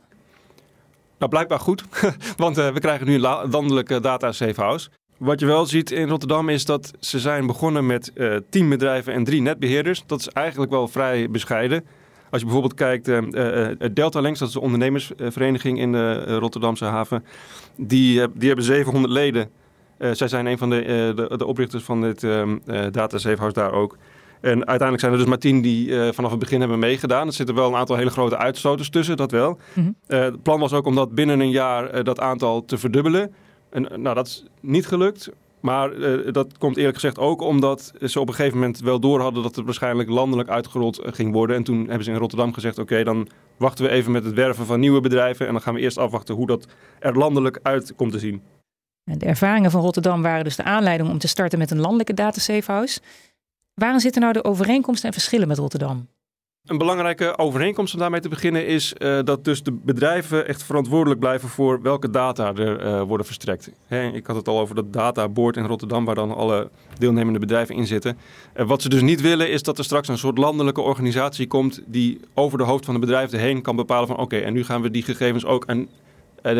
Nou, 1.18 1.30
blijkbaar 1.30 1.60
goed, 1.60 1.84
want 2.36 2.58
uh, 2.58 2.72
we 2.72 2.80
krijgen 2.80 3.06
nu 3.06 3.14
een 3.14 3.50
landelijke 3.50 4.00
data 4.00 4.32
safe 4.32 4.60
house. 4.60 4.88
Wat 5.16 5.40
je 5.40 5.46
wel 5.46 5.66
ziet 5.66 5.90
in 5.90 6.08
Rotterdam 6.08 6.48
is 6.48 6.64
dat 6.64 6.92
ze 7.00 7.18
zijn 7.18 7.46
begonnen 7.46 7.86
met 7.86 8.10
uh, 8.14 8.36
tien 8.50 8.68
bedrijven 8.68 9.12
en 9.12 9.24
drie 9.24 9.42
netbeheerders. 9.42 10.02
Dat 10.06 10.20
is 10.20 10.28
eigenlijk 10.28 10.70
wel 10.70 10.88
vrij 10.88 11.30
bescheiden. 11.30 11.84
Als 12.30 12.40
je 12.40 12.46
bijvoorbeeld 12.46 12.74
kijkt, 12.74 13.08
uh, 13.08 13.18
uh, 13.30 13.68
Delta 13.92 14.20
Links, 14.20 14.38
dat 14.38 14.48
is 14.48 14.54
de 14.54 14.60
ondernemersvereniging 14.60 15.78
in 15.78 15.92
de 15.92 16.38
Rotterdamse 16.38 16.84
haven, 16.84 17.24
die, 17.76 18.26
die 18.34 18.46
hebben 18.46 18.64
700 18.64 19.12
leden. 19.12 19.50
zij 19.98 20.28
zijn 20.28 20.46
een 20.46 20.58
van 20.58 20.70
de, 20.70 21.12
de, 21.16 21.36
de, 21.36 21.46
oprichters 21.46 21.84
van 21.84 22.00
dit 22.00 22.24
ehm, 22.24 22.58
Data 22.90 23.18
Safe 23.18 23.36
House 23.36 23.54
daar 23.54 23.72
ook. 23.72 23.96
En 24.40 24.56
uiteindelijk 24.66 25.00
zijn 25.00 25.12
er 25.12 25.18
dus 25.18 25.28
maar 25.28 25.38
tien 25.38 25.60
die 25.62 26.12
vanaf 26.12 26.30
het 26.30 26.40
begin 26.40 26.60
hebben 26.60 26.78
meegedaan. 26.78 27.26
Er 27.26 27.32
zitten 27.32 27.54
wel 27.54 27.68
een 27.68 27.76
aantal 27.76 27.96
hele 27.96 28.10
grote 28.10 28.36
uitstoters 28.36 28.90
tussen, 28.90 29.16
dat 29.16 29.30
wel. 29.30 29.58
Mm 29.74 29.94
het 30.06 30.42
plan 30.42 30.60
was 30.60 30.72
ook 30.72 30.86
om 30.86 30.94
dat 30.94 31.14
binnen 31.14 31.40
een 31.40 31.50
jaar 31.50 32.04
dat 32.04 32.20
aantal 32.20 32.64
te 32.64 32.78
verdubbelen. 32.78 33.34
En, 33.70 33.82
nou, 33.82 34.14
dat 34.14 34.26
is 34.26 34.44
niet 34.60 34.86
gelukt. 34.86 35.30
Maar 35.60 35.92
uh, 35.92 36.32
dat 36.32 36.58
komt 36.58 36.76
eerlijk 36.76 36.94
gezegd 36.94 37.18
ook 37.18 37.40
omdat 37.40 37.92
ze 38.02 38.20
op 38.20 38.28
een 38.28 38.34
gegeven 38.34 38.58
moment 38.58 38.80
wel 38.80 39.00
door 39.00 39.20
hadden 39.20 39.42
dat 39.42 39.56
het 39.56 39.64
waarschijnlijk 39.64 40.08
landelijk 40.08 40.48
uitgerold 40.48 40.98
eh, 40.98 41.12
ging 41.12 41.32
worden. 41.32 41.56
En 41.56 41.62
toen 41.62 41.78
hebben 41.86 42.04
ze 42.04 42.10
in 42.10 42.16
Rotterdam 42.16 42.52
gezegd: 42.52 42.78
oké, 42.78 43.04
dan 43.04 43.28
wachten 43.56 43.84
we 43.84 43.90
even 43.90 44.12
met 44.12 44.24
het 44.24 44.34
werven 44.34 44.66
van 44.66 44.80
nieuwe 44.80 45.00
bedrijven. 45.00 45.46
En 45.46 45.52
dan 45.52 45.62
gaan 45.62 45.74
we 45.74 45.80
eerst 45.80 45.98
afwachten 45.98 46.34
hoe 46.34 46.46
dat 46.46 46.66
er 46.98 47.18
landelijk 47.18 47.58
uit 47.62 47.94
komt 47.94 48.12
te 48.12 48.18
zien. 48.18 48.42
De 49.04 49.26
ervaringen 49.26 49.70
van 49.70 49.80
Rotterdam 49.80 50.22
waren 50.22 50.44
dus 50.44 50.56
de 50.56 50.62
aanleiding 50.62 51.10
om 51.10 51.18
te 51.18 51.28
starten 51.28 51.58
met 51.58 51.70
een 51.70 51.80
landelijke 51.80 52.14
data 52.14 52.40
safe 52.40 52.72
house. 52.72 53.00
Waarin 53.74 54.00
zitten 54.00 54.20
nou 54.20 54.32
de 54.32 54.44
overeenkomsten 54.44 55.06
en 55.06 55.14
verschillen 55.14 55.48
met 55.48 55.58
Rotterdam? 55.58 56.08
Een 56.66 56.78
belangrijke 56.78 57.38
overeenkomst 57.38 57.94
om 57.94 58.00
daarmee 58.00 58.20
te 58.20 58.28
beginnen 58.28 58.66
is 58.66 58.94
uh, 58.98 59.18
dat 59.24 59.44
dus 59.44 59.62
de 59.62 59.72
bedrijven 59.72 60.48
echt 60.48 60.62
verantwoordelijk 60.62 61.20
blijven 61.20 61.48
voor 61.48 61.82
welke 61.82 62.10
data 62.10 62.54
er 62.54 62.84
uh, 62.84 63.02
worden 63.02 63.26
verstrekt. 63.26 63.70
Hè, 63.86 64.08
ik 64.08 64.26
had 64.26 64.36
het 64.36 64.48
al 64.48 64.60
over 64.60 64.74
dat 64.74 64.92
databoard 64.92 65.56
in 65.56 65.64
Rotterdam 65.64 66.04
waar 66.04 66.14
dan 66.14 66.34
alle 66.34 66.70
deelnemende 66.98 67.38
bedrijven 67.38 67.74
in 67.74 67.86
zitten. 67.86 68.18
Uh, 68.56 68.66
wat 68.66 68.82
ze 68.82 68.88
dus 68.88 69.02
niet 69.02 69.20
willen 69.20 69.50
is 69.50 69.62
dat 69.62 69.78
er 69.78 69.84
straks 69.84 70.08
een 70.08 70.18
soort 70.18 70.38
landelijke 70.38 70.80
organisatie 70.80 71.46
komt 71.46 71.82
die 71.86 72.20
over 72.34 72.58
de 72.58 72.64
hoofd 72.64 72.84
van 72.84 72.94
de 72.94 73.00
bedrijven 73.00 73.38
heen 73.38 73.62
kan 73.62 73.76
bepalen 73.76 74.06
van 74.06 74.18
oké, 74.18 74.36
en 74.36 74.52
nu 74.52 74.64
gaan 74.64 74.82
we 74.82 74.90
die 74.90 75.02
gegevens 75.02 75.44
ook 75.44 75.66
aan 75.66 75.88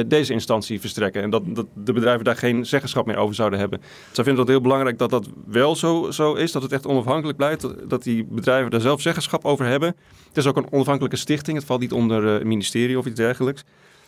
deze 0.07 0.33
instantie 0.33 0.81
verstrekken. 0.81 1.23
En 1.23 1.31
dat, 1.31 1.43
dat, 1.47 1.67
de 1.75 1.93
bedrijven 1.93 2.25
daar 2.25 2.37
geen 2.37 2.67
zeggenschap 2.67 3.07
meer 3.07 3.17
over 3.17 3.35
zouden 3.35 3.59
hebben. 3.59 3.81
Zij 4.13 4.25
vinden 4.25 4.43
het 4.43 4.53
heel 4.53 4.61
belangrijk 4.61 4.99
dat 4.99 5.11
dat 5.11 5.29
wel 5.47 5.77
zo, 5.77 6.11
zo 6.11 6.35
is. 6.35 6.53
Dat 6.53 6.63
het 6.63 6.73
echt 6.73 6.87
onafhankelijk 6.87 7.37
blijft. 7.37 7.61
Dat, 7.61 7.91
dat, 7.91 8.03
die 8.03 8.25
bedrijven 8.25 8.71
daar 8.71 8.81
zelf 8.81 9.01
zeggenschap 9.01 9.45
over 9.45 9.67
hebben. 9.67 9.97
Het 10.29 10.37
is 10.37 10.47
ook 10.47 10.57
een 10.57 10.73
onafhankelijke 10.73 11.17
stichting. 11.17 11.57
Het 11.57 11.67
valt 11.67 11.81
niet 11.81 11.93
onder 11.93 12.41
uh, 12.41 12.45
ministerie 12.45 12.99
of 12.99 13.07
iets 13.07 13.17
dergelijks. 13.17 13.65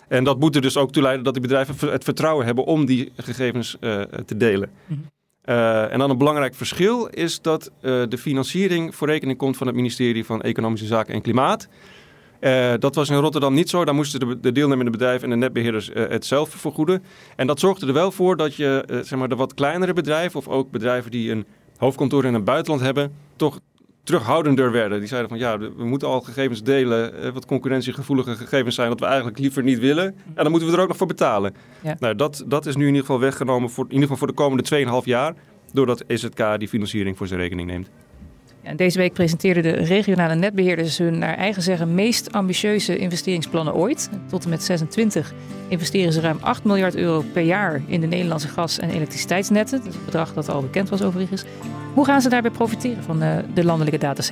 En 0.08 0.24
dat 0.24 0.38
moet 0.38 0.54
er 0.54 0.62
dus 0.62 0.76
ook 0.76 0.92
toe 0.92 1.02
leiden 1.02 1.24
dat 1.24 1.32
die 1.32 1.42
bedrijven 1.42 1.90
het 1.90 2.04
vertrouwen 2.04 2.46
hebben 2.46 2.64
om 2.64 2.84
die 2.84 3.12
gegevens 3.16 3.76
uh, 3.80 4.00
te 4.02 4.36
delen. 4.36 4.70
Mm 4.86 4.96
-hmm. 4.96 5.10
Uh, 5.44 5.92
en 5.92 5.98
dan 5.98 6.10
een 6.10 6.18
belangrijk 6.18 6.54
verschil 6.54 7.06
is 7.06 7.40
dat 7.40 7.70
uh, 7.80 8.02
de 8.08 8.18
financiering 8.18 8.94
voor 8.94 9.08
rekening 9.08 9.38
komt 9.38 9.56
van 9.56 9.66
het 9.66 9.76
ministerie 9.76 10.24
van 10.24 10.42
Economische 10.42 10.86
Zaken 10.86 11.14
en 11.14 11.22
Klimaat. 11.22 11.68
Uh, 12.42 12.72
dat 12.78 12.94
was 12.94 13.10
in 13.10 13.16
Rotterdam 13.16 13.54
niet 13.54 13.70
zo. 13.70 13.84
Daar 13.84 13.94
moesten 13.94 14.20
de, 14.20 14.40
de 14.40 14.52
deelnemende 14.52 14.90
bedrijven 14.90 15.24
en 15.24 15.30
de 15.30 15.36
netbeheerders 15.36 15.90
uh, 15.90 16.08
het 16.08 16.26
zelf 16.26 16.50
vergoeden. 16.50 17.02
En 17.36 17.46
dat 17.46 17.60
zorgde 17.60 17.86
er 17.86 17.92
wel 17.92 18.12
voor 18.12 18.36
dat 18.36 18.54
je 18.54 18.84
uh, 18.90 18.98
zeg 19.02 19.18
maar 19.18 19.28
de 19.28 19.36
wat 19.36 19.54
kleinere 19.54 19.92
bedrijven... 19.92 20.38
of 20.38 20.48
ook 20.48 20.70
bedrijven 20.70 21.10
die 21.10 21.30
een 21.30 21.46
hoofdkantoor 21.76 22.24
in 22.24 22.34
het 22.34 22.44
buitenland 22.44 22.82
hebben... 22.82 23.12
toch 23.36 23.60
terughoudender 24.04 24.72
werden. 24.72 24.98
Die 24.98 25.08
zeiden 25.08 25.28
van 25.28 25.38
ja, 25.38 25.58
we 25.58 25.84
moeten 25.84 26.08
al 26.08 26.20
gegevens 26.20 26.62
delen... 26.62 27.32
wat 27.32 27.46
concurrentiegevoelige 27.46 28.34
gegevens 28.34 28.74
zijn... 28.74 28.88
wat 28.88 29.00
we 29.00 29.06
eigenlijk 29.06 29.38
liever 29.38 29.62
niet 29.62 29.78
willen. 29.78 30.04
En 30.34 30.42
dan 30.42 30.50
moeten 30.50 30.68
we 30.68 30.76
er 30.76 30.82
ook 30.82 30.88
nog 30.88 30.96
voor 30.96 31.06
betalen. 31.06 31.54
Ja. 31.82 31.96
Nou, 31.98 32.14
dat, 32.14 32.44
dat 32.46 32.66
is 32.66 32.76
nu 32.76 32.82
in 32.82 32.88
ieder 32.88 33.06
geval 33.06 33.20
weggenomen... 33.20 33.70
Voor, 33.70 33.84
in 33.84 33.90
ieder 33.92 34.08
geval 34.08 34.18
voor 34.18 34.26
de 34.26 34.42
komende 34.42 34.84
2,5 35.02 35.04
jaar... 35.04 35.34
doordat 35.72 36.04
EZK 36.06 36.58
die 36.58 36.68
financiering 36.68 37.16
voor 37.16 37.26
zijn 37.26 37.40
rekening 37.40 37.68
neemt. 37.68 37.90
Deze 38.76 38.98
week 38.98 39.12
presenteerden 39.12 39.62
de 39.62 39.70
regionale 39.70 40.34
netbeheerders 40.34 40.98
hun 40.98 41.18
naar 41.18 41.36
eigen 41.36 41.62
zeggen 41.62 41.94
meest 41.94 42.32
ambitieuze 42.32 42.98
investeringsplannen 42.98 43.74
ooit. 43.74 44.10
Tot 44.28 44.44
en 44.44 44.50
met 44.50 44.62
26 44.62 45.32
investeren 45.68 46.12
ze 46.12 46.20
ruim 46.20 46.38
8 46.40 46.64
miljard 46.64 46.96
euro 46.96 47.24
per 47.32 47.42
jaar 47.42 47.82
in 47.86 48.00
de 48.00 48.06
Nederlandse 48.06 48.48
gas- 48.48 48.78
en 48.78 48.90
elektriciteitsnetten. 48.90 49.78
Dat 49.84 49.92
is 49.92 50.04
bedrag 50.04 50.34
dat 50.34 50.48
al 50.48 50.60
bekend 50.60 50.88
was 50.88 51.02
overigens. 51.02 51.44
Hoe 51.94 52.04
gaan 52.04 52.20
ze 52.20 52.28
daarbij 52.28 52.50
profiteren 52.50 53.02
van 53.02 53.18
de, 53.18 53.44
de 53.54 53.64
landelijke 53.64 53.98
data? 53.98 54.22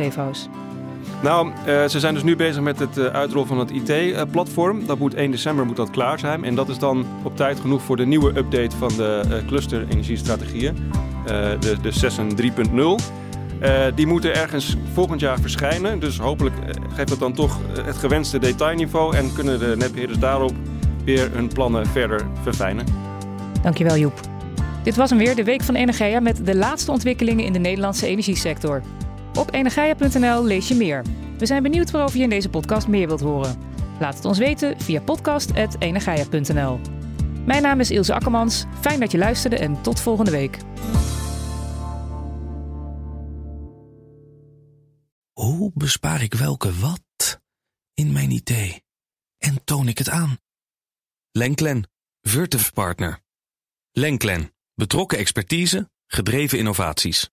Nou, 1.22 1.48
uh, 1.48 1.84
ze 1.88 2.00
zijn 2.00 2.14
dus 2.14 2.22
nu 2.22 2.36
bezig 2.36 2.62
met 2.62 2.78
het 2.78 2.98
uh, 2.98 3.06
uitrollen 3.06 3.48
van 3.48 3.58
het 3.58 3.70
IT-platform. 3.70 4.86
Dat 4.86 4.98
moet 4.98 5.14
1 5.14 5.30
december 5.30 5.66
moet 5.66 5.76
dat 5.76 5.90
klaar 5.90 6.18
zijn. 6.18 6.44
En 6.44 6.54
dat 6.54 6.68
is 6.68 6.78
dan 6.78 7.06
op 7.22 7.36
tijd 7.36 7.60
genoeg 7.60 7.82
voor 7.82 7.96
de 7.96 8.06
nieuwe 8.06 8.36
update 8.36 8.76
van 8.76 8.88
de 8.96 9.22
uh, 9.28 9.46
cluster-energiestrategieën. 9.46 10.76
de, 11.60 11.76
de 11.82 11.92
6.3.0. 13.10 13.19
Uh, 13.62 13.84
die 13.94 14.06
moeten 14.06 14.34
ergens 14.34 14.76
volgend 14.92 15.20
jaar 15.20 15.40
verschijnen. 15.40 15.98
Dus 15.98 16.18
hopelijk 16.18 16.54
geeft 16.94 17.08
dat 17.08 17.18
dan 17.18 17.32
toch 17.32 17.58
het 17.84 17.96
gewenste 17.96 18.38
detailniveau 18.38 19.16
en 19.16 19.32
kunnen 19.32 19.58
de 19.58 19.74
netbeheerders 19.78 20.18
daarop 20.18 20.52
weer 21.04 21.30
hun 21.32 21.48
plannen 21.48 21.86
verder 21.86 22.26
verfijnen. 22.42 22.86
Dankjewel 23.62 23.96
Joep. 23.96 24.20
Dit 24.82 24.96
was 24.96 25.10
hem 25.10 25.18
weer, 25.18 25.36
de 25.36 25.44
Week 25.44 25.62
van 25.62 25.74
Energia 25.74 26.20
met 26.20 26.46
de 26.46 26.56
laatste 26.56 26.90
ontwikkelingen 26.90 27.44
in 27.44 27.52
de 27.52 27.58
Nederlandse 27.58 28.06
energiesector. 28.06 28.82
Op 29.34 29.54
energia.nl 29.54 30.44
lees 30.44 30.68
je 30.68 30.74
meer. 30.74 31.04
We 31.38 31.46
zijn 31.46 31.62
benieuwd 31.62 31.90
waarover 31.90 32.16
je 32.16 32.22
in 32.22 32.30
deze 32.30 32.48
podcast 32.48 32.88
meer 32.88 33.06
wilt 33.06 33.20
horen. 33.20 33.56
Laat 33.98 34.14
het 34.14 34.24
ons 34.24 34.38
weten 34.38 34.80
via 34.80 35.00
podcast.energia.nl. 35.00 36.80
Mijn 37.44 37.62
naam 37.62 37.80
is 37.80 37.90
Ilse 37.90 38.14
Akkermans. 38.14 38.64
Fijn 38.80 39.00
dat 39.00 39.10
je 39.10 39.18
luisterde 39.18 39.56
en 39.56 39.80
tot 39.82 40.00
volgende 40.00 40.30
week. 40.30 40.58
Hoe 45.50 45.70
bespaar 45.74 46.22
ik 46.22 46.34
welke 46.34 46.78
wat 46.78 47.40
in 47.94 48.12
mijn 48.12 48.30
idee 48.30 48.82
en 49.38 49.64
toon 49.64 49.88
ik 49.88 49.98
het 49.98 50.08
aan? 50.08 50.38
Lenklen, 51.30 51.90
Virtuf 52.20 52.72
Partner. 52.72 53.22
Lenklen, 53.90 54.54
betrokken 54.74 55.18
expertise, 55.18 55.90
gedreven 56.06 56.58
innovaties. 56.58 57.30